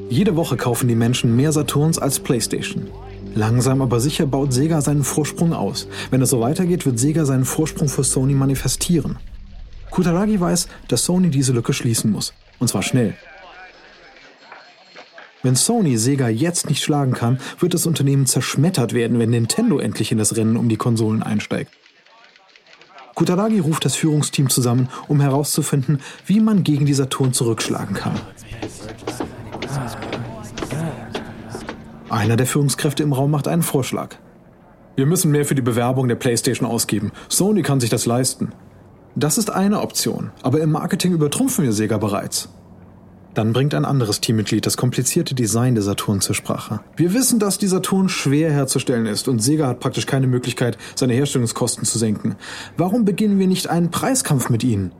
Jede 0.08 0.36
Woche 0.36 0.56
kaufen 0.56 0.88
die 0.88 0.94
Menschen 0.94 1.34
mehr 1.34 1.52
Saturns 1.52 1.98
als 1.98 2.20
PlayStation. 2.20 2.88
Langsam 3.34 3.82
aber 3.82 4.00
sicher 4.00 4.26
baut 4.26 4.52
Sega 4.52 4.80
seinen 4.80 5.02
Vorsprung 5.02 5.52
aus. 5.52 5.88
Wenn 6.10 6.22
es 6.22 6.30
so 6.30 6.40
weitergeht, 6.40 6.86
wird 6.86 6.98
Sega 6.98 7.24
seinen 7.24 7.44
Vorsprung 7.44 7.88
für 7.88 8.04
Sony 8.04 8.34
manifestieren. 8.34 9.18
Kutaragi 9.90 10.38
weiß, 10.38 10.68
dass 10.88 11.04
Sony 11.04 11.30
diese 11.30 11.52
Lücke 11.52 11.72
schließen 11.72 12.10
muss. 12.10 12.32
Und 12.58 12.68
zwar 12.68 12.82
schnell. 12.82 13.14
Wenn 15.42 15.56
Sony 15.56 15.98
Sega 15.98 16.28
jetzt 16.28 16.68
nicht 16.68 16.82
schlagen 16.82 17.12
kann, 17.12 17.38
wird 17.58 17.74
das 17.74 17.86
Unternehmen 17.86 18.26
zerschmettert 18.26 18.92
werden, 18.92 19.18
wenn 19.18 19.30
Nintendo 19.30 19.78
endlich 19.78 20.12
in 20.12 20.18
das 20.18 20.36
Rennen 20.36 20.56
um 20.56 20.68
die 20.68 20.76
Konsolen 20.76 21.22
einsteigt. 21.22 21.72
Kutaragi 23.14 23.60
ruft 23.60 23.84
das 23.84 23.94
Führungsteam 23.94 24.48
zusammen, 24.50 24.88
um 25.06 25.20
herauszufinden, 25.20 26.00
wie 26.26 26.40
man 26.40 26.64
gegen 26.64 26.86
die 26.86 26.94
Saturn 26.94 27.32
zurückschlagen 27.32 27.94
kann. 27.94 28.20
Einer 32.14 32.36
der 32.36 32.46
Führungskräfte 32.46 33.02
im 33.02 33.12
Raum 33.12 33.32
macht 33.32 33.48
einen 33.48 33.64
Vorschlag. 33.64 34.14
Wir 34.94 35.04
müssen 35.04 35.32
mehr 35.32 35.44
für 35.44 35.56
die 35.56 35.62
Bewerbung 35.62 36.06
der 36.06 36.14
PlayStation 36.14 36.68
ausgeben. 36.68 37.10
Sony 37.28 37.62
kann 37.62 37.80
sich 37.80 37.90
das 37.90 38.06
leisten. 38.06 38.52
Das 39.16 39.36
ist 39.36 39.50
eine 39.50 39.80
Option, 39.80 40.30
aber 40.40 40.60
im 40.60 40.70
Marketing 40.70 41.12
übertrumpfen 41.12 41.64
wir 41.64 41.72
Sega 41.72 41.98
bereits. 41.98 42.50
Dann 43.34 43.52
bringt 43.52 43.74
ein 43.74 43.84
anderes 43.84 44.20
Teammitglied 44.20 44.64
das 44.64 44.76
komplizierte 44.76 45.34
Design 45.34 45.74
der 45.74 45.82
Saturn 45.82 46.20
zur 46.20 46.36
Sprache. 46.36 46.78
Wir 46.96 47.14
wissen, 47.14 47.40
dass 47.40 47.58
die 47.58 47.66
Saturn 47.66 48.08
schwer 48.08 48.52
herzustellen 48.52 49.06
ist 49.06 49.26
und 49.26 49.40
Sega 49.40 49.66
hat 49.66 49.80
praktisch 49.80 50.06
keine 50.06 50.28
Möglichkeit, 50.28 50.78
seine 50.94 51.14
Herstellungskosten 51.14 51.84
zu 51.84 51.98
senken. 51.98 52.36
Warum 52.76 53.04
beginnen 53.04 53.40
wir 53.40 53.48
nicht 53.48 53.68
einen 53.68 53.90
Preiskampf 53.90 54.50
mit 54.50 54.62
ihnen? 54.62 54.92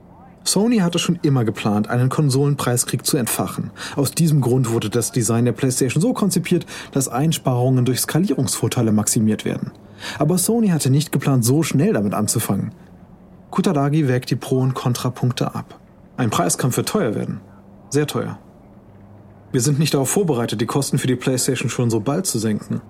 Sony 0.45 0.77
hatte 0.77 0.99
schon 0.99 1.19
immer 1.23 1.43
geplant, 1.43 1.89
einen 1.89 2.09
Konsolenpreiskrieg 2.09 3.05
zu 3.05 3.17
entfachen. 3.17 3.71
Aus 3.95 4.11
diesem 4.11 4.41
Grund 4.41 4.71
wurde 4.71 4.89
das 4.89 5.11
Design 5.11 5.45
der 5.45 5.51
PlayStation 5.51 6.01
so 6.01 6.13
konzipiert, 6.13 6.65
dass 6.91 7.07
Einsparungen 7.07 7.83
durch 7.83 7.99
Skalierungsvorteile 7.99 8.91
maximiert 8.91 9.43
werden. 9.43 9.71
Aber 10.19 10.37
Sony 10.37 10.69
hatte 10.69 10.89
nicht 10.89 11.11
geplant, 11.11 11.43
so 11.43 11.63
schnell 11.63 11.93
damit 11.93 12.13
anzufangen. 12.13 12.71
Kutaragi 13.49 14.07
wägt 14.07 14.29
die 14.29 14.35
Pro- 14.35 14.59
und 14.59 14.75
Kontrapunkte 14.75 15.55
ab. 15.55 15.79
Ein 16.17 16.29
Preiskampf 16.29 16.77
wird 16.77 16.89
teuer 16.89 17.15
werden. 17.15 17.41
Sehr 17.89 18.07
teuer. 18.07 18.37
Wir 19.51 19.61
sind 19.61 19.79
nicht 19.79 19.93
darauf 19.93 20.09
vorbereitet, 20.09 20.61
die 20.61 20.65
Kosten 20.65 20.97
für 20.97 21.07
die 21.07 21.15
PlayStation 21.15 21.69
schon 21.69 21.89
so 21.89 22.01
bald 22.01 22.25
zu 22.25 22.39
senken. 22.39 22.81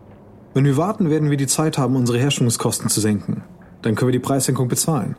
Wenn 0.54 0.66
wir 0.66 0.78
warten, 0.78 1.10
werden 1.10 1.30
wir 1.30 1.38
die 1.38 1.48
Zeit 1.48 1.78
haben, 1.78 1.96
unsere 1.96 2.18
Herstellungskosten 2.18 2.90
zu 2.90 3.00
senken. 3.00 3.44
Dann 3.82 3.96
können 3.96 4.08
wir 4.08 4.20
die 4.20 4.26
Preissenkung 4.26 4.68
bezahlen. 4.68 5.16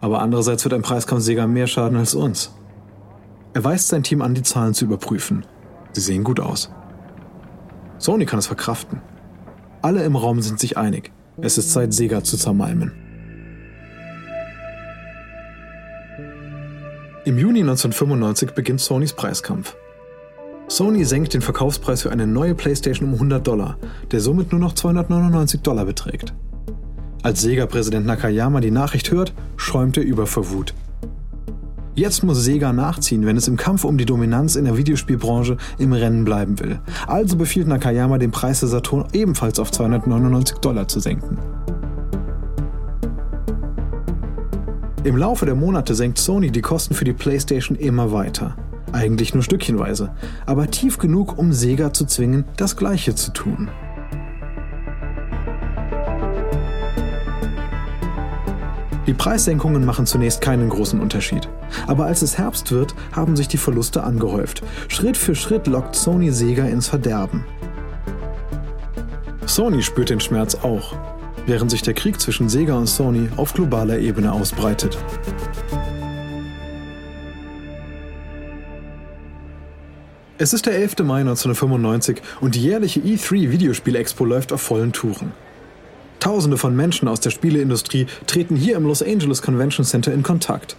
Aber 0.00 0.20
andererseits 0.20 0.64
wird 0.64 0.74
ein 0.74 0.82
Preiskampf 0.82 1.22
Sega 1.22 1.46
mehr 1.46 1.66
schaden 1.66 1.98
als 1.98 2.14
uns. 2.14 2.52
Er 3.54 3.64
weist 3.64 3.88
sein 3.88 4.02
Team 4.02 4.22
an, 4.22 4.34
die 4.34 4.42
Zahlen 4.42 4.74
zu 4.74 4.84
überprüfen. 4.84 5.44
Sie 5.92 6.00
sehen 6.00 6.24
gut 6.24 6.38
aus. 6.38 6.70
Sony 7.98 8.24
kann 8.26 8.38
es 8.38 8.46
verkraften. 8.46 9.00
Alle 9.82 10.04
im 10.04 10.16
Raum 10.16 10.40
sind 10.40 10.60
sich 10.60 10.76
einig. 10.76 11.12
Es 11.40 11.58
ist 11.58 11.72
Zeit, 11.72 11.92
Sega 11.92 12.22
zu 12.22 12.36
zermalmen. 12.36 12.92
Im 17.24 17.36
Juni 17.36 17.60
1995 17.60 18.52
beginnt 18.52 18.80
Sonys 18.80 19.12
Preiskampf. 19.12 19.76
Sony 20.68 21.04
senkt 21.04 21.34
den 21.34 21.40
Verkaufspreis 21.40 22.02
für 22.02 22.10
eine 22.10 22.26
neue 22.26 22.54
PlayStation 22.54 23.08
um 23.08 23.14
100 23.14 23.46
Dollar, 23.46 23.76
der 24.12 24.20
somit 24.20 24.52
nur 24.52 24.60
noch 24.60 24.74
299 24.74 25.60
Dollar 25.62 25.84
beträgt. 25.84 26.34
Als 27.22 27.40
Sega-Präsident 27.42 28.06
Nakayama 28.06 28.60
die 28.60 28.70
Nachricht 28.70 29.10
hört, 29.10 29.32
schäumt 29.56 29.96
er 29.96 30.04
über 30.04 30.26
vor 30.26 30.50
Wut. 30.50 30.72
Jetzt 31.96 32.22
muss 32.22 32.44
Sega 32.44 32.72
nachziehen, 32.72 33.26
wenn 33.26 33.36
es 33.36 33.48
im 33.48 33.56
Kampf 33.56 33.82
um 33.82 33.98
die 33.98 34.04
Dominanz 34.04 34.54
in 34.54 34.66
der 34.66 34.76
Videospielbranche 34.76 35.56
im 35.78 35.92
Rennen 35.92 36.24
bleiben 36.24 36.60
will. 36.60 36.78
Also 37.08 37.36
befiehlt 37.36 37.66
Nakayama, 37.66 38.18
den 38.18 38.30
Preis 38.30 38.60
der 38.60 38.68
Saturn 38.68 39.08
ebenfalls 39.12 39.58
auf 39.58 39.72
299 39.72 40.58
Dollar 40.58 40.86
zu 40.86 41.00
senken. 41.00 41.38
Im 45.02 45.16
Laufe 45.16 45.44
der 45.44 45.56
Monate 45.56 45.96
senkt 45.96 46.18
Sony 46.18 46.52
die 46.52 46.62
Kosten 46.62 46.94
für 46.94 47.04
die 47.04 47.12
PlayStation 47.12 47.76
immer 47.76 48.12
weiter. 48.12 48.56
Eigentlich 48.92 49.34
nur 49.34 49.42
stückchenweise, 49.42 50.10
aber 50.46 50.70
tief 50.70 50.98
genug, 50.98 51.36
um 51.36 51.52
Sega 51.52 51.92
zu 51.92 52.04
zwingen, 52.06 52.44
das 52.56 52.76
gleiche 52.76 53.16
zu 53.16 53.32
tun. 53.32 53.68
Die 59.08 59.14
Preissenkungen 59.14 59.84
machen 59.84 60.06
zunächst 60.06 60.40
keinen 60.40 60.68
großen 60.68 61.00
Unterschied. 61.00 61.48
Aber 61.88 62.06
als 62.06 62.22
es 62.22 62.38
Herbst 62.38 62.70
wird, 62.70 62.94
haben 63.10 63.34
sich 63.34 63.48
die 63.48 63.56
Verluste 63.56 64.04
angehäuft. 64.04 64.62
Schritt 64.86 65.16
für 65.16 65.34
Schritt 65.34 65.66
lockt 65.66 65.96
Sony 65.96 66.30
Sega 66.30 66.66
ins 66.66 66.86
Verderben. 66.86 67.44
Sony 69.46 69.82
spürt 69.82 70.10
den 70.10 70.20
Schmerz 70.20 70.54
auch 70.54 70.94
während 71.48 71.70
sich 71.70 71.82
der 71.82 71.94
Krieg 71.94 72.20
zwischen 72.20 72.48
Sega 72.48 72.74
und 72.74 72.86
Sony 72.86 73.30
auf 73.36 73.54
globaler 73.54 73.98
Ebene 73.98 74.32
ausbreitet. 74.32 74.98
Es 80.36 80.52
ist 80.52 80.66
der 80.66 80.74
11. 80.74 80.98
Mai 80.98 81.20
1995 81.20 82.22
und 82.40 82.54
die 82.54 82.62
jährliche 82.62 83.00
E3 83.00 83.50
Videospiel-Expo 83.50 84.24
läuft 84.24 84.52
auf 84.52 84.60
vollen 84.60 84.92
Touren. 84.92 85.32
Tausende 86.20 86.58
von 86.58 86.74
Menschen 86.74 87.08
aus 87.08 87.20
der 87.20 87.30
Spieleindustrie 87.30 88.06
treten 88.26 88.56
hier 88.56 88.76
im 88.76 88.84
Los 88.84 89.02
Angeles 89.02 89.40
Convention 89.40 89.84
Center 89.84 90.12
in 90.12 90.22
Kontakt. 90.22 90.76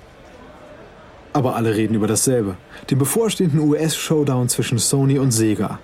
Aber 1.31 1.55
alle 1.55 1.75
reden 1.75 1.95
über 1.95 2.07
dasselbe, 2.07 2.55
den 2.89 2.97
bevorstehenden 2.97 3.59
US-Showdown 3.59 4.49
zwischen 4.49 4.79
Sony 4.79 5.19
und 5.19 5.31
Sega. 5.31 5.79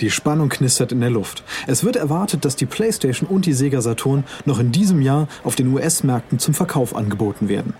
Die 0.00 0.10
Spannung 0.10 0.48
knistert 0.48 0.92
in 0.92 1.00
der 1.00 1.10
Luft. 1.10 1.42
Es 1.66 1.82
wird 1.82 1.96
erwartet, 1.96 2.44
dass 2.44 2.54
die 2.54 2.66
PlayStation 2.66 3.28
und 3.28 3.46
die 3.46 3.52
Sega 3.52 3.80
Saturn 3.80 4.24
noch 4.44 4.60
in 4.60 4.70
diesem 4.70 5.02
Jahr 5.02 5.26
auf 5.42 5.56
den 5.56 5.72
US-Märkten 5.72 6.38
zum 6.38 6.54
Verkauf 6.54 6.94
angeboten 6.94 7.48
werden. 7.48 7.74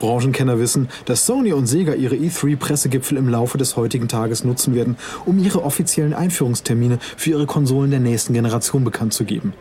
Branchenkenner 0.00 0.58
wissen, 0.58 0.88
dass 1.04 1.26
Sony 1.26 1.52
und 1.52 1.66
Sega 1.66 1.94
ihre 1.94 2.16
E3-Pressegipfel 2.16 3.16
im 3.16 3.28
Laufe 3.28 3.58
des 3.58 3.76
heutigen 3.76 4.08
Tages 4.08 4.42
nutzen 4.42 4.74
werden, 4.74 4.96
um 5.24 5.38
ihre 5.38 5.62
offiziellen 5.62 6.14
Einführungstermine 6.14 6.98
für 7.16 7.30
ihre 7.30 7.46
Konsolen 7.46 7.90
der 7.90 8.00
nächsten 8.00 8.32
Generation 8.32 8.84
bekannt 8.84 9.12
zu 9.12 9.24
geben. 9.24 9.52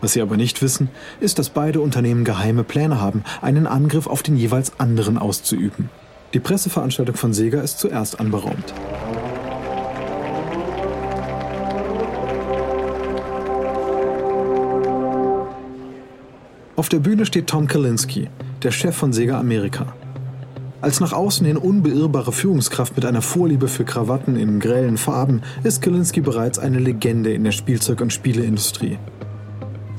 Was 0.00 0.12
sie 0.12 0.22
aber 0.22 0.36
nicht 0.36 0.62
wissen, 0.62 0.90
ist, 1.20 1.38
dass 1.38 1.50
beide 1.50 1.80
Unternehmen 1.80 2.24
geheime 2.24 2.64
Pläne 2.64 3.00
haben, 3.00 3.24
einen 3.42 3.66
Angriff 3.66 4.06
auf 4.06 4.22
den 4.22 4.36
jeweils 4.36 4.78
anderen 4.78 5.18
auszuüben. 5.18 5.90
Die 6.34 6.40
Presseveranstaltung 6.40 7.16
von 7.16 7.32
Sega 7.32 7.60
ist 7.60 7.78
zuerst 7.78 8.20
anberaumt. 8.20 8.74
Auf 16.76 16.88
der 16.88 17.00
Bühne 17.00 17.26
steht 17.26 17.48
Tom 17.48 17.66
Kalinske, 17.66 18.28
der 18.62 18.70
Chef 18.70 18.94
von 18.94 19.12
Sega 19.12 19.40
Amerika. 19.40 19.94
Als 20.80 21.00
nach 21.00 21.12
außen 21.12 21.44
hin 21.44 21.56
unbeirrbare 21.56 22.30
Führungskraft 22.30 22.94
mit 22.94 23.04
einer 23.04 23.20
Vorliebe 23.20 23.66
für 23.66 23.84
Krawatten 23.84 24.36
in 24.36 24.60
grellen 24.60 24.96
Farben 24.96 25.42
ist 25.64 25.82
Kalinske 25.82 26.22
bereits 26.22 26.60
eine 26.60 26.78
Legende 26.78 27.32
in 27.32 27.42
der 27.42 27.50
Spielzeug- 27.50 28.00
und 28.00 28.12
Spieleindustrie. 28.12 28.96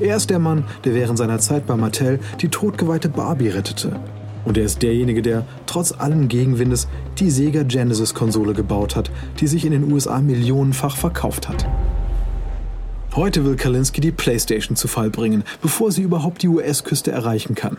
Er 0.02 0.16
ist 0.16 0.30
der 0.30 0.40
Mann, 0.40 0.64
der 0.86 0.96
während 0.96 1.18
seiner 1.18 1.40
Zeit 1.40 1.68
bei 1.68 1.76
Mattel 1.76 2.20
die 2.40 2.48
totgeweihte 2.48 3.10
Barbie 3.10 3.50
rettete. 3.50 4.00
Und 4.46 4.58
er 4.58 4.64
ist 4.64 4.82
derjenige, 4.82 5.22
der 5.22 5.46
trotz 5.66 5.92
allen 5.92 6.30
Gegenwindes 6.30 6.88
die 7.18 7.30
Sega 7.30 7.64
Genesis-Konsole 7.64 8.54
gebaut 8.54 8.96
hat, 8.96 9.12
die 9.42 9.48
sich 9.48 9.66
in 9.66 9.74
den 9.74 9.92
USA 9.92 10.22
millionenfach 10.22 10.96
verkauft 10.96 11.50
hat. 11.50 11.68
Heute 13.14 13.44
will 13.44 13.58
Kalinski 13.58 14.00
die 14.00 14.14
PlayStation 14.14 14.78
zu 14.78 14.88
Fall 14.88 15.10
bringen, 15.10 15.44
bevor 15.62 15.92
sie 15.92 16.04
überhaupt 16.04 16.44
die 16.44 16.48
US-Küste 16.48 17.12
erreichen 17.12 17.56
kann. 17.56 17.76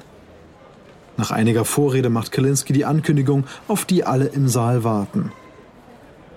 Nach 1.17 1.31
einiger 1.31 1.65
Vorrede 1.65 2.11
macht 2.11 2.33
Kalinski 2.33 2.75
die 2.75 2.85
Ankündigung, 2.85 3.45
auf 3.67 3.87
die 3.87 4.05
alle 4.05 4.27
im 4.27 4.47
Saal 4.47 4.85
warten. 4.85 5.33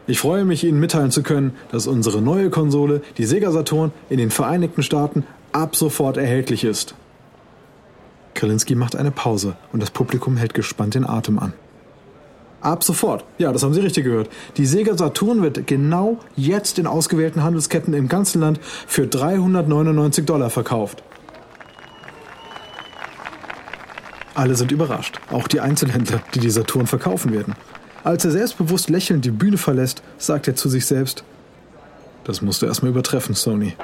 Ich 0.07 0.19
freue 0.19 0.45
mich, 0.45 0.63
Ihnen 0.63 0.79
mitteilen 0.79 1.11
zu 1.11 1.23
können, 1.23 1.53
dass 1.71 1.87
unsere 1.87 2.21
neue 2.21 2.49
Konsole, 2.49 3.01
die 3.17 3.25
Sega 3.25 3.51
Saturn, 3.51 3.91
in 4.09 4.17
den 4.17 4.31
Vereinigten 4.31 4.83
Staaten 4.83 5.25
ab 5.53 5.75
sofort 5.75 6.17
erhältlich 6.17 6.63
ist. 6.63 6.95
Kalinski 8.33 8.75
macht 8.75 8.95
eine 8.95 9.12
Pause 9.12 9.55
und 9.72 9.81
das 9.81 9.91
Publikum 9.91 10.38
hält 10.38 10.53
gespannt 10.53 10.95
den 10.95 11.07
Atem 11.07 11.39
an. 11.39 11.53
Ab 12.62 12.83
sofort. 12.83 13.25
Ja, 13.38 13.51
das 13.51 13.62
haben 13.63 13.74
Sie 13.74 13.81
richtig 13.81 14.05
gehört. 14.05 14.29
Die 14.55 14.65
Sega 14.65 14.98
Saturn 14.98 15.41
wird 15.41 15.67
genau 15.67 16.19
jetzt 16.36 16.79
in 16.79 16.88
ausgewählten 16.88 17.43
Handelsketten 17.43 17.93
im 17.93 18.07
ganzen 18.07 18.39
Land 18.39 18.60
für 18.63 19.05
399 19.05 20.25
Dollar 20.25 20.50
verkauft. 20.50 21.03
Alle 24.33 24.55
sind 24.55 24.72
überrascht, 24.72 25.19
auch 25.29 25.48
die 25.48 25.60
Einzelhändler, 25.60 26.22
die 26.33 26.39
die 26.39 26.50
Saturn 26.50 26.88
verkaufen 26.88 27.33
werden. 27.33 27.55
Als 28.03 28.25
er 28.25 28.31
selbstbewusst 28.31 28.89
lächelnd 28.89 29.25
die 29.25 29.31
Bühne 29.31 29.57
verlässt, 29.57 30.01
sagt 30.17 30.48
er 30.48 30.55
zu 30.55 30.69
sich 30.69 30.86
selbst, 30.86 31.24
das 32.24 32.41
musst 32.41 32.62
du 32.62 32.65
erstmal 32.65 32.91
übertreffen, 32.91 33.36
Sony. 33.36 33.75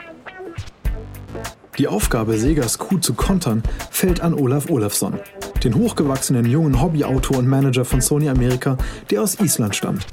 Die 1.80 1.88
Aufgabe, 1.88 2.38
Segas 2.38 2.78
Coup 2.78 3.02
zu 3.02 3.14
kontern, 3.14 3.64
fällt 3.90 4.20
an 4.20 4.34
Olaf 4.34 4.70
Olafsson, 4.70 5.18
den 5.64 5.76
hochgewachsenen 5.76 6.46
jungen 6.46 6.82
Hobbyautor 6.82 7.38
und 7.38 7.48
Manager 7.48 7.86
von 7.86 8.02
Sony 8.02 8.28
Amerika, 8.28 8.78
der 9.10 9.24
aus 9.24 9.40
Island 9.40 9.78
stammt. 9.78 10.06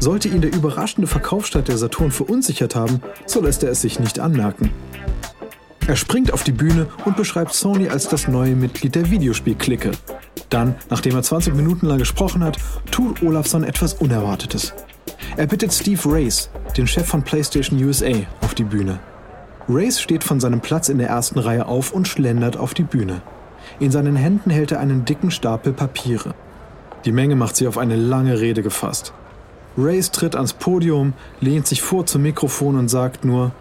Sollte 0.00 0.28
ihn 0.28 0.42
der 0.42 0.54
überraschende 0.54 1.08
Verkaufsstart 1.08 1.68
der 1.68 1.78
Saturn 1.78 2.10
verunsichert 2.10 2.76
haben, 2.76 3.00
so 3.24 3.40
lässt 3.40 3.62
er 3.62 3.70
es 3.70 3.80
sich 3.80 4.00
nicht 4.00 4.20
anmerken. 4.20 4.70
Er 5.86 5.96
springt 5.96 6.30
auf 6.34 6.44
die 6.44 6.52
Bühne 6.52 6.88
und 7.06 7.16
beschreibt 7.16 7.54
Sony 7.54 7.88
als 7.88 8.10
das 8.10 8.28
neue 8.28 8.54
Mitglied 8.54 8.96
der 8.96 9.10
Videospielklicke. 9.10 9.92
Dann, 10.50 10.74
nachdem 10.90 11.16
er 11.16 11.22
20 11.22 11.54
Minuten 11.54 11.86
lang 11.86 11.98
gesprochen 11.98 12.44
hat, 12.44 12.58
tut 12.90 13.22
Olafsson 13.22 13.64
etwas 13.64 13.94
Unerwartetes. 13.94 14.74
Er 15.38 15.46
bittet 15.46 15.72
Steve 15.72 16.02
Race, 16.04 16.50
den 16.76 16.86
Chef 16.86 17.06
von 17.06 17.22
PlayStation 17.22 17.82
USA, 17.82 18.12
auf 18.42 18.54
die 18.54 18.64
Bühne. 18.64 19.00
Race 19.70 20.00
steht 20.00 20.24
von 20.24 20.40
seinem 20.40 20.60
Platz 20.60 20.88
in 20.88 20.96
der 20.96 21.08
ersten 21.08 21.38
Reihe 21.38 21.66
auf 21.66 21.92
und 21.92 22.08
schlendert 22.08 22.56
auf 22.56 22.72
die 22.72 22.84
Bühne. 22.84 23.20
In 23.78 23.90
seinen 23.90 24.16
Händen 24.16 24.48
hält 24.48 24.72
er 24.72 24.80
einen 24.80 25.04
dicken 25.04 25.30
Stapel 25.30 25.74
Papiere. 25.74 26.34
Die 27.04 27.12
Menge 27.12 27.36
macht 27.36 27.56
sich 27.56 27.68
auf 27.68 27.76
eine 27.76 27.94
lange 27.94 28.40
Rede 28.40 28.62
gefasst. 28.62 29.12
Race 29.76 30.10
tritt 30.10 30.36
ans 30.36 30.54
Podium, 30.54 31.12
lehnt 31.40 31.66
sich 31.66 31.82
vor 31.82 32.06
zum 32.06 32.22
Mikrofon 32.22 32.78
und 32.78 32.88
sagt 32.88 33.26
nur 33.26 33.52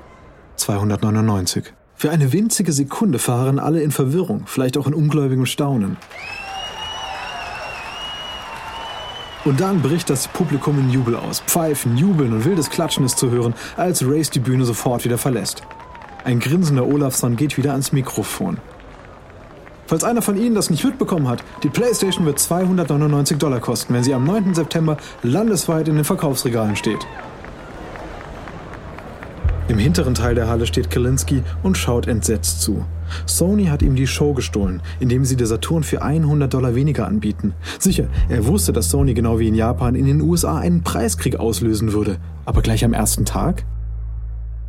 299. 0.56 1.74
Für 1.96 2.10
eine 2.10 2.32
winzige 2.32 2.72
Sekunde 2.72 3.20
fahren 3.20 3.60
alle 3.60 3.82
in 3.82 3.92
Verwirrung, 3.92 4.44
vielleicht 4.46 4.78
auch 4.78 4.88
in 4.88 4.94
ungläubigem 4.94 5.46
Staunen. 5.46 5.98
Und 9.44 9.60
dann 9.60 9.82
bricht 9.82 10.10
das 10.10 10.30
Publikum 10.30 10.80
in 10.80 10.90
Jubel 10.90 11.18
aus. 11.18 11.42
Pfeifen, 11.42 11.98
Jubeln 11.98 12.32
und 12.34 12.46
wildes 12.46 12.70
Klatschen 12.70 13.06
ist 13.06 13.18
zu 13.18 13.30
hören, 13.30 13.54
als 13.76 14.06
Race 14.06 14.30
die 14.30 14.40
Bühne 14.40 14.64
sofort 14.64 15.04
wieder 15.04 15.18
verlässt. 15.18 15.64
Ein 16.28 16.42
grinsender 16.42 16.86
Olafsson 16.86 17.38
geht 17.38 17.58
wieder 17.58 17.72
ans 17.72 17.94
Mikrofon. 17.94 18.58
Falls 19.86 20.04
einer 20.04 20.22
von 20.22 20.36
Ihnen 20.36 20.56
das 20.56 20.70
nicht 20.70 20.84
mitbekommen 20.84 21.30
hat, 21.30 21.42
die 21.64 21.70
PlayStation 21.70 22.26
wird 22.26 22.38
299 22.38 23.38
Dollar 23.38 23.62
kosten, 23.62 23.94
wenn 23.94 24.04
sie 24.04 24.14
am 24.14 24.26
9. 24.26 24.54
September 24.54 24.98
landesweit 25.24 25.88
in 25.88 25.96
den 25.96 26.04
Verkaufsregalen 26.04 26.76
steht. 26.76 27.08
Im 29.70 29.78
hinteren 29.78 30.16
Teil 30.16 30.36
der 30.36 30.50
Halle 30.50 30.68
steht 30.68 30.90
Kalinski 30.90 31.44
und 31.64 31.78
schaut 31.78 32.08
entsetzt 32.08 32.62
zu. 32.62 32.84
Sony 33.26 33.68
hat 33.68 33.82
ihm 33.82 33.96
die 33.96 34.06
Show 34.06 34.34
gestohlen, 34.34 34.82
indem 35.00 35.24
sie 35.24 35.38
der 35.38 35.48
Saturn 35.48 35.84
für 35.84 36.02
100 36.02 36.54
Dollar 36.54 36.76
weniger 36.76 37.08
anbieten. 37.08 37.54
Sicher, 37.80 38.08
er 38.28 38.46
wusste, 38.46 38.74
dass 38.74 38.90
Sony 38.90 39.14
genau 39.14 39.40
wie 39.40 39.48
in 39.48 39.56
Japan 39.56 39.96
in 39.96 40.06
den 40.06 40.20
USA 40.20 40.58
einen 40.58 40.84
Preiskrieg 40.84 41.38
auslösen 41.38 41.94
würde. 41.94 42.18
Aber 42.44 42.62
gleich 42.62 42.84
am 42.84 42.92
ersten 42.92 43.24
Tag? 43.24 43.64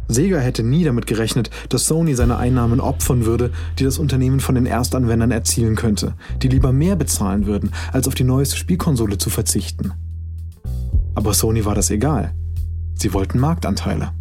Sega 0.09 0.39
hätte 0.39 0.63
nie 0.63 0.85
damit 0.85 1.07
gerechnet, 1.07 1.51
dass 1.69 1.87
Sony 1.87 2.15
seine 2.15 2.39
Einnahmen 2.39 2.81
opfern 2.81 3.27
würde, 3.27 3.51
die 3.79 3.85
das 3.85 3.99
Unternehmen 3.99 4.41
von 4.41 4.55
den 4.55 4.67
Erstanwendern 4.67 5.31
erzielen 5.31 5.77
könnte, 5.77 6.15
die 6.43 6.49
lieber 6.49 6.73
mehr 6.73 6.97
bezahlen 6.97 7.47
würden, 7.47 7.71
als 7.93 8.09
auf 8.09 8.15
die 8.15 8.25
neueste 8.25 8.57
Spielkonsole 8.57 9.19
zu 9.19 9.29
verzichten. 9.29 9.93
Aber 11.15 11.35
Sony 11.35 11.65
war 11.65 11.75
das 11.75 11.91
egal. 11.91 12.33
Sie 12.95 13.13
wollten 13.13 13.39
Marktanteile. 13.39 14.13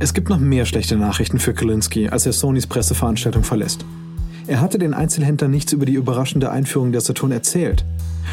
Es 0.00 0.14
gibt 0.14 0.28
noch 0.28 0.38
mehr 0.38 0.64
schlechte 0.64 0.96
Nachrichten 0.96 1.38
für 1.38 1.54
Kalinski, 1.54 2.08
als 2.08 2.24
er 2.24 2.32
Sonys 2.32 2.66
Presseveranstaltung 2.66 3.42
verlässt. 3.42 3.84
Er 4.46 4.60
hatte 4.60 4.78
den 4.78 4.94
Einzelhändlern 4.94 5.50
nichts 5.50 5.72
über 5.72 5.86
die 5.86 5.94
überraschende 5.94 6.50
Einführung 6.50 6.92
der 6.92 7.00
Saturn 7.00 7.32
erzählt. 7.32 7.84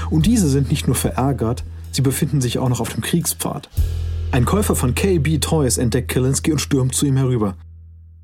Und 0.10 0.26
diese 0.28 0.48
sind 0.48 0.70
nicht 0.70 0.88
nur 0.88 0.96
verärgert, 0.96 1.64
sie 1.92 2.02
befinden 2.02 2.40
sich 2.40 2.60
auch 2.60 2.70
noch 2.70 2.80
auf 2.82 2.90
dem 2.90 3.02
Kriegspfad. 3.02 3.70
Ein 4.36 4.44
Käufer 4.44 4.76
von 4.76 4.96
KB 4.96 5.38
Toys 5.40 5.78
entdeckt 5.78 6.12
Kalinski 6.12 6.52
und 6.52 6.60
stürmt 6.60 6.94
zu 6.94 7.06
ihm 7.06 7.16
herüber. 7.16 7.56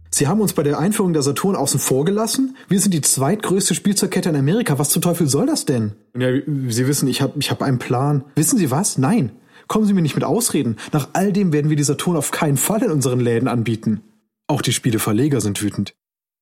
Sie 0.09 0.27
haben 0.27 0.41
uns 0.41 0.51
bei 0.51 0.61
der 0.61 0.77
Einführung 0.77 1.13
der 1.13 1.21
Saturn 1.21 1.55
außen 1.55 1.79
vor 1.79 2.03
gelassen? 2.03 2.57
Wir 2.67 2.81
sind 2.81 2.93
die 2.93 2.99
zweitgrößte 2.99 3.73
Spielzeugkette 3.73 4.27
in 4.27 4.35
Amerika. 4.35 4.77
Was 4.77 4.89
zum 4.89 5.01
Teufel 5.01 5.29
soll 5.29 5.45
das 5.45 5.63
denn? 5.63 5.93
Ja, 6.17 6.27
Sie 6.67 6.85
wissen, 6.85 7.07
ich 7.07 7.21
habe 7.21 7.39
ich 7.39 7.49
hab 7.49 7.61
einen 7.61 7.79
Plan. 7.79 8.25
Wissen 8.35 8.59
Sie 8.59 8.69
was? 8.71 8.97
Nein. 8.97 9.31
Kommen 9.69 9.85
Sie 9.85 9.93
mir 9.93 10.01
nicht 10.01 10.15
mit 10.15 10.25
Ausreden. 10.25 10.75
Nach 10.91 11.07
all 11.13 11.31
dem 11.31 11.53
werden 11.53 11.69
wir 11.69 11.77
die 11.77 11.83
Saturn 11.83 12.17
auf 12.17 12.31
keinen 12.31 12.57
Fall 12.57 12.83
in 12.83 12.91
unseren 12.91 13.21
Läden 13.21 13.47
anbieten. 13.47 14.01
Auch 14.47 14.61
die 14.61 14.73
Spieleverleger 14.73 15.39
sind 15.39 15.61
wütend. 15.61 15.93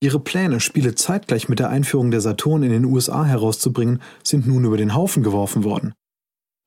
Ihre 0.01 0.19
Pläne, 0.19 0.62
Spiele 0.62 0.95
zeitgleich 0.95 1.47
mit 1.47 1.60
der 1.60 1.69
Einführung 1.69 2.10
der 2.10 2.21
Saturn 2.21 2.63
in 2.63 2.71
den 2.71 2.86
USA 2.86 3.23
herauszubringen, 3.23 4.01
sind 4.23 4.47
nun 4.47 4.65
über 4.65 4.77
den 4.77 4.95
Haufen 4.95 5.21
geworfen 5.21 5.63
worden. 5.63 5.93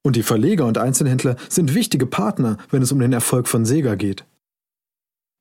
Und 0.04 0.16
die 0.16 0.22
Verleger 0.22 0.66
und 0.66 0.78
Einzelhändler 0.78 1.36
sind 1.48 1.74
wichtige 1.74 2.06
Partner, 2.06 2.56
wenn 2.70 2.82
es 2.82 2.92
um 2.92 2.98
den 2.98 3.12
Erfolg 3.12 3.46
von 3.46 3.64
Sega 3.64 3.94
geht. 3.94 4.24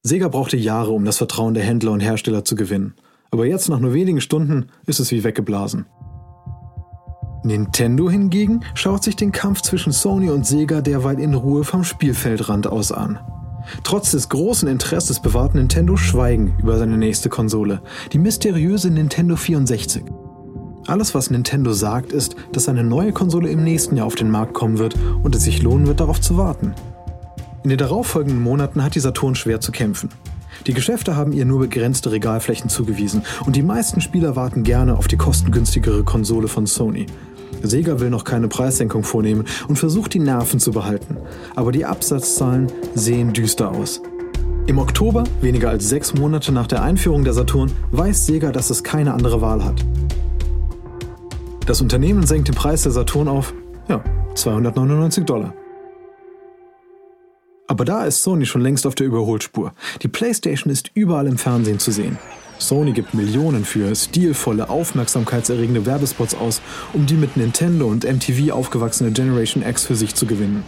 Sega 0.03 0.27
brauchte 0.27 0.57
Jahre, 0.57 0.91
um 0.91 1.05
das 1.05 1.17
Vertrauen 1.17 1.53
der 1.53 1.63
Händler 1.63 1.91
und 1.91 1.99
Hersteller 1.99 2.43
zu 2.43 2.55
gewinnen. 2.55 2.95
Aber 3.31 3.45
jetzt, 3.45 3.69
nach 3.69 3.79
nur 3.79 3.93
wenigen 3.93 4.21
Stunden, 4.21 4.67
ist 4.85 4.99
es 4.99 5.11
wie 5.11 5.23
weggeblasen. 5.23 5.85
Nintendo 7.43 8.09
hingegen 8.09 8.63
schaut 8.75 9.03
sich 9.03 9.15
den 9.15 9.31
Kampf 9.31 9.61
zwischen 9.61 9.91
Sony 9.91 10.29
und 10.29 10.45
Sega 10.45 10.81
derweil 10.81 11.19
in 11.19 11.33
Ruhe 11.33 11.63
vom 11.63 11.83
Spielfeldrand 11.83 12.67
aus 12.67 12.91
an. 12.91 13.19
Trotz 13.83 14.11
des 14.11 14.29
großen 14.29 14.67
Interesses 14.67 15.21
bewahrt 15.21 15.55
Nintendo 15.55 15.95
Schweigen 15.95 16.55
über 16.59 16.77
seine 16.77 16.97
nächste 16.97 17.29
Konsole, 17.29 17.81
die 18.11 18.19
mysteriöse 18.19 18.91
Nintendo 18.91 19.35
64. 19.35 20.03
Alles, 20.87 21.13
was 21.13 21.29
Nintendo 21.29 21.73
sagt, 21.73 22.11
ist, 22.11 22.35
dass 22.51 22.67
eine 22.67 22.83
neue 22.83 23.13
Konsole 23.13 23.49
im 23.49 23.63
nächsten 23.63 23.97
Jahr 23.97 24.07
auf 24.07 24.15
den 24.15 24.31
Markt 24.31 24.53
kommen 24.53 24.79
wird 24.79 24.95
und 25.23 25.35
es 25.35 25.43
sich 25.43 25.61
lohnen 25.61 25.87
wird, 25.87 25.99
darauf 25.99 26.19
zu 26.19 26.37
warten. 26.37 26.73
In 27.63 27.69
den 27.69 27.77
darauffolgenden 27.77 28.41
Monaten 28.41 28.83
hat 28.83 28.95
die 28.95 28.99
Saturn 28.99 29.35
schwer 29.35 29.61
zu 29.61 29.71
kämpfen. 29.71 30.09
Die 30.67 30.73
Geschäfte 30.73 31.15
haben 31.15 31.33
ihr 31.33 31.45
nur 31.45 31.59
begrenzte 31.59 32.11
Regalflächen 32.11 32.69
zugewiesen 32.69 33.23
und 33.45 33.55
die 33.55 33.63
meisten 33.63 34.01
Spieler 34.01 34.35
warten 34.35 34.63
gerne 34.63 34.97
auf 34.97 35.07
die 35.07 35.17
kostengünstigere 35.17 36.03
Konsole 36.03 36.47
von 36.47 36.65
Sony. 36.65 37.05
Sega 37.63 37.99
will 37.99 38.09
noch 38.09 38.23
keine 38.23 38.47
Preissenkung 38.47 39.03
vornehmen 39.03 39.45
und 39.67 39.77
versucht 39.77 40.13
die 40.13 40.19
Nerven 40.19 40.59
zu 40.59 40.71
behalten. 40.71 41.17
Aber 41.55 41.71
die 41.71 41.85
Absatzzahlen 41.85 42.67
sehen 42.95 43.33
düster 43.33 43.71
aus. 43.71 44.01
Im 44.67 44.79
Oktober, 44.79 45.23
weniger 45.41 45.69
als 45.69 45.89
sechs 45.89 46.13
Monate 46.13 46.51
nach 46.51 46.67
der 46.67 46.81
Einführung 46.81 47.23
der 47.23 47.33
Saturn, 47.33 47.71
weiß 47.91 48.25
Sega, 48.25 48.51
dass 48.51 48.69
es 48.69 48.83
keine 48.83 49.13
andere 49.13 49.41
Wahl 49.41 49.63
hat. 49.63 49.83
Das 51.65 51.79
Unternehmen 51.79 52.25
senkt 52.25 52.47
den 52.47 52.55
Preis 52.55 52.83
der 52.83 52.91
Saturn 52.91 53.27
auf, 53.27 53.53
ja, 53.87 54.03
299 54.35 55.25
Dollar. 55.25 55.53
Aber 57.67 57.85
da 57.85 58.03
ist 58.03 58.23
Sony 58.23 58.45
schon 58.45 58.61
längst 58.61 58.85
auf 58.85 58.95
der 58.95 59.07
Überholspur. 59.07 59.73
Die 60.01 60.07
PlayStation 60.07 60.71
ist 60.71 60.91
überall 60.93 61.27
im 61.27 61.37
Fernsehen 61.37 61.79
zu 61.79 61.91
sehen. 61.91 62.17
Sony 62.57 62.91
gibt 62.91 63.13
Millionen 63.13 63.63
für 63.63 63.95
stilvolle, 63.95 64.69
aufmerksamkeitserregende 64.69 65.85
Werbespots 65.85 66.35
aus, 66.35 66.61
um 66.93 67.05
die 67.05 67.15
mit 67.15 67.37
Nintendo 67.37 67.87
und 67.87 68.03
MTV 68.03 68.51
aufgewachsene 68.51 69.11
Generation 69.11 69.63
X 69.63 69.85
für 69.85 69.95
sich 69.95 70.15
zu 70.15 70.25
gewinnen. 70.25 70.63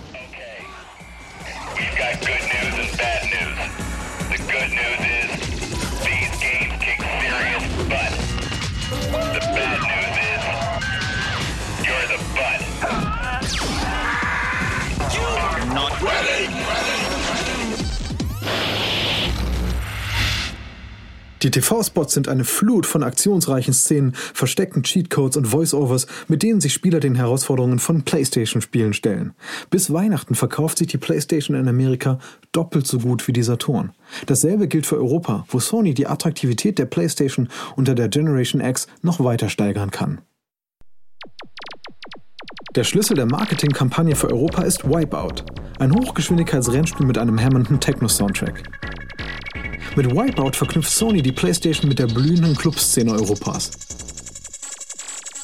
Die 21.44 21.52
TV-Spots 21.52 22.14
sind 22.14 22.30
eine 22.30 22.46
Flut 22.46 22.86
von 22.86 23.04
aktionsreichen 23.04 23.74
Szenen, 23.74 24.14
versteckten 24.14 24.84
Cheatcodes 24.84 25.36
und 25.36 25.48
Voice-Overs, 25.48 26.08
mit 26.30 26.42
denen 26.42 26.62
sich 26.62 26.72
Spieler 26.72 27.02
den 27.02 27.16
Herausforderungen 27.16 27.80
von 27.80 28.04
PlayStation-Spielen 28.04 28.94
stellen. 28.94 29.34
Bis 29.70 29.92
Weihnachten 29.92 30.36
verkauft 30.36 30.78
sich 30.78 30.88
die 30.88 30.98
PlayStation 30.98 31.58
in 31.58 31.68
Amerika 31.68 32.18
doppelt 32.54 32.88
so 32.88 33.00
gut 33.00 33.28
wie 33.28 33.34
die 33.34 33.44
Saturn. 33.44 33.92
Dasselbe 34.26 34.70
gilt 34.70 34.86
für 34.86 34.96
Europa, 34.96 35.46
wo 35.50 35.60
Sony 35.60 35.94
die 35.94 36.08
Attraktivität 36.08 36.80
der 36.80 36.86
PlayStation 36.86 37.50
unter 37.76 37.94
der 37.94 38.08
Generation 38.08 38.62
X 38.62 38.88
noch 39.02 39.22
weiter 39.22 39.50
steigern 39.50 39.92
kann. 39.92 40.22
Der 42.76 42.86
Schlüssel 42.86 43.16
der 43.16 43.26
Marketingkampagne 43.26 44.16
für 44.16 44.32
Europa 44.32 44.62
ist 44.64 44.86
Wipeout, 44.86 45.44
ein 45.78 45.94
Hochgeschwindigkeitsrennspiel 45.94 47.06
mit 47.06 47.18
einem 47.18 47.38
hämmernden 47.38 47.80
Techno-Soundtrack. 47.80 48.64
Mit 49.96 50.10
Wipeout 50.10 50.54
verknüpft 50.54 50.92
Sony 50.92 51.22
die 51.22 51.32
PlayStation 51.32 51.88
mit 51.88 52.00
der 52.00 52.08
blühenden 52.08 52.56
Clubszene 52.56 53.12
Europas. 53.12 53.70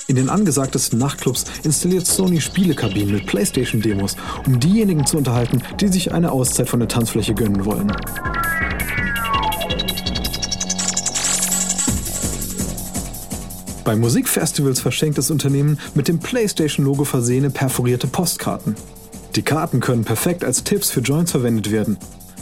In 0.07 0.15
den 0.15 0.27
angesagtesten 0.27 0.97
Nachtclubs 0.97 1.45
installiert 1.61 2.07
Sony 2.07 2.41
Spielekabinen 2.41 3.13
mit 3.13 3.27
PlayStation-Demos, 3.27 4.15
um 4.47 4.59
diejenigen 4.59 5.05
zu 5.05 5.17
unterhalten, 5.17 5.61
die 5.79 5.89
sich 5.89 6.11
eine 6.11 6.31
Auszeit 6.31 6.67
von 6.67 6.79
der 6.79 6.89
Tanzfläche 6.89 7.35
gönnen 7.35 7.63
wollen. 7.63 7.91
Bei 13.83 13.95
Musikfestivals 13.95 14.79
verschenkt 14.81 15.19
das 15.19 15.29
Unternehmen 15.29 15.79
mit 15.93 16.07
dem 16.07 16.17
PlayStation-Logo 16.17 17.03
versehene 17.03 17.51
perforierte 17.51 18.07
Postkarten. 18.07 18.75
Die 19.35 19.43
Karten 19.43 19.79
können 19.79 20.05
perfekt 20.05 20.43
als 20.43 20.63
Tipps 20.63 20.89
für 20.89 21.01
Joints 21.01 21.31
verwendet 21.31 21.69
werden 21.69 21.99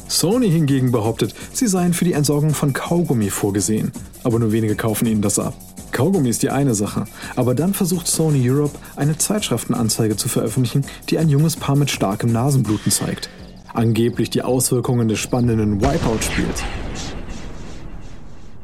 Sony 0.08 0.50
hingegen 0.50 0.91
behauptet, 0.91 1.36
sie 1.52 1.67
seien 1.67 1.93
für 1.93 2.06
die 2.06 2.13
Entsorgung 2.13 2.54
von 2.54 2.74
Kaugummi 2.74 3.30
vorgesehen, 3.30 3.91
aber 4.24 4.39
nur 4.39 4.52
wenige 4.52 4.76
kaufen 4.76 5.06
ihnen 5.06 5.22
das 5.22 5.38
ab. 5.39 5.54
Kaugummi 5.91 6.30
ist 6.30 6.43
die 6.43 6.50
eine 6.50 6.76
Sache, 6.76 7.06
aber 7.36 7.56
dann 7.56 7.74
versucht 7.74 8.08
Sony 8.08 8.50
Europe 8.50 8.78
eine 8.96 9.17
Zeitschriftenanzeige 9.17 10.15
zu 10.15 10.30
veröffentlichen, 10.30 10.86
die 11.10 11.17
ein 11.17 11.30
junges 11.30 11.56
Paar 11.56 11.76
mit 11.76 11.89
starkem 11.89 12.32
Nasenbluten 12.32 12.91
zeigt. 12.91 13.30
Angeblich 13.74 14.30
die 14.30 14.41
Auswirkungen 14.41 15.08
des 15.08 15.20
spannenden 15.20 15.82
Wipeout-Spiels. 15.82 16.63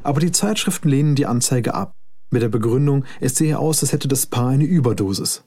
Aber 0.03 0.19
die 0.19 0.31
Zeitschriften 0.31 0.89
lehnen 0.89 1.15
die 1.15 1.25
Anzeige 1.25 1.73
ab, 1.73 1.93
mit 2.29 2.41
der 2.41 2.49
Begründung, 2.49 3.05
es 3.19 3.35
sehe 3.35 3.59
aus, 3.59 3.81
als 3.83 3.93
hätte 3.93 4.07
das 4.07 4.25
Paar 4.25 4.49
eine 4.49 4.65
Überdosis. 4.65 5.43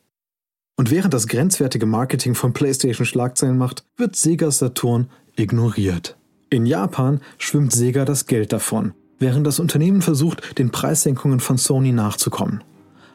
Und 0.79 0.91
während 0.91 1.15
das 1.15 1.27
grenzwertige 1.27 1.87
Marketing 1.87 2.35
von 2.35 2.53
PlayStation 2.53 3.07
Schlagzeilen 3.07 3.59
macht, 3.59 3.85
wird 3.97 4.15
Sega 4.15 4.51
Saturn 4.51 5.11
ignoriert. 5.37 6.16
In 6.51 6.66
Japan 6.66 7.20
schwimmt 7.38 7.72
Sega 7.72 8.05
das 8.05 8.27
Geld 8.27 8.53
davon, 8.53 8.92
während 9.18 9.46
das 9.46 9.61
Unternehmen 9.61 10.03
versucht, 10.03 10.59
den 10.59 10.70
Preissenkungen 10.70 11.40
von 11.40 11.59
Sony 11.59 11.92
nachzukommen. 11.92 12.62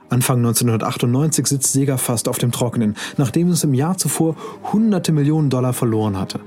Anfang 0.10 0.39
1998 0.39 1.47
sitzt 1.47 1.71
Sega 1.71 1.97
fast 1.97 2.27
auf 2.27 2.38
dem 2.38 2.51
Trockenen, 2.51 2.95
nachdem 3.17 3.49
es 3.49 3.63
im 3.63 3.73
Jahr 3.73 3.97
zuvor 3.97 4.36
hunderte 4.73 5.13
Millionen 5.13 5.49
Dollar 5.49 5.73
verloren 5.73 6.19
hatte. 6.19 6.41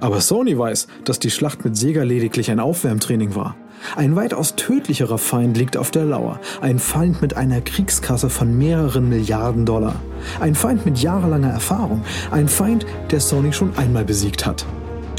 Aber 0.00 0.20
Sony 0.20 0.58
weiß, 0.58 0.86
dass 1.04 1.18
die 1.18 1.30
Schlacht 1.30 1.64
mit 1.64 1.76
Sega 1.76 2.02
lediglich 2.02 2.50
ein 2.50 2.60
Aufwärmtraining 2.60 3.34
war. 3.34 3.56
Ein 3.96 4.16
weitaus 4.16 4.56
tödlicherer 4.56 5.18
Feind 5.18 5.56
liegt 5.56 5.76
auf 5.76 5.90
der 5.90 6.04
Lauer. 6.04 6.38
Ein 6.60 6.78
Feind 6.78 7.22
mit 7.22 7.36
einer 7.36 7.60
Kriegskasse 7.60 8.28
von 8.28 8.56
mehreren 8.56 9.08
Milliarden 9.08 9.64
Dollar. 9.64 9.96
Ein 10.40 10.54
Feind 10.54 10.84
mit 10.84 10.98
jahrelanger 10.98 11.50
Erfahrung. 11.50 12.02
Ein 12.30 12.48
Feind, 12.48 12.86
der 13.10 13.20
Sony 13.20 13.52
schon 13.52 13.76
einmal 13.76 14.04
besiegt 14.04 14.46
hat. 14.46 14.66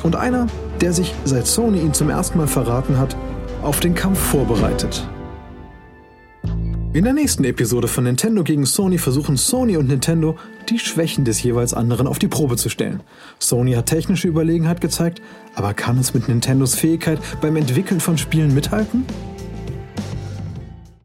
Und 0.04 0.16
einer, 0.16 0.48
der 0.80 0.94
sich, 0.94 1.14
seit 1.26 1.48
Sony 1.48 1.80
ihn 1.80 1.94
zum 1.94 2.10
ersten 2.10 2.38
Mal 2.38 2.48
verraten 2.48 2.98
hat, 2.98 3.16
auf 3.62 3.80
den 3.80 3.96
Kampf 3.96 4.20
vorbereitet. 4.20 5.08
In 6.94 7.06
der 7.06 7.14
nächsten 7.14 7.46
Episode 7.46 7.88
von 7.88 8.04
Nintendo 8.04 8.44
gegen 8.44 8.66
Sony 8.66 8.98
versuchen 8.98 9.38
Sony 9.38 9.78
und 9.78 9.88
Nintendo, 9.88 10.38
die 10.70 10.78
Schwächen 10.78 11.24
des 11.24 11.42
jeweils 11.42 11.74
anderen 11.74 12.06
auf 12.06 12.20
die 12.20 12.28
Probe 12.28 12.58
zu 12.58 12.68
stellen. 12.68 13.00
Sony 13.40 13.74
hat 13.76 13.86
technische 13.86 14.28
Überlegenheit 14.28 14.82
gezeigt, 14.82 15.22
aber 15.56 15.74
kann 15.74 15.98
es 15.98 16.14
mit 16.14 16.28
Nintendos 16.28 16.76
Fähigkeit 16.76 17.18
beim 17.40 17.56
Entwickeln 17.56 18.02
von 18.02 18.18
Spielen 18.18 18.54
mithalten? 18.54 19.06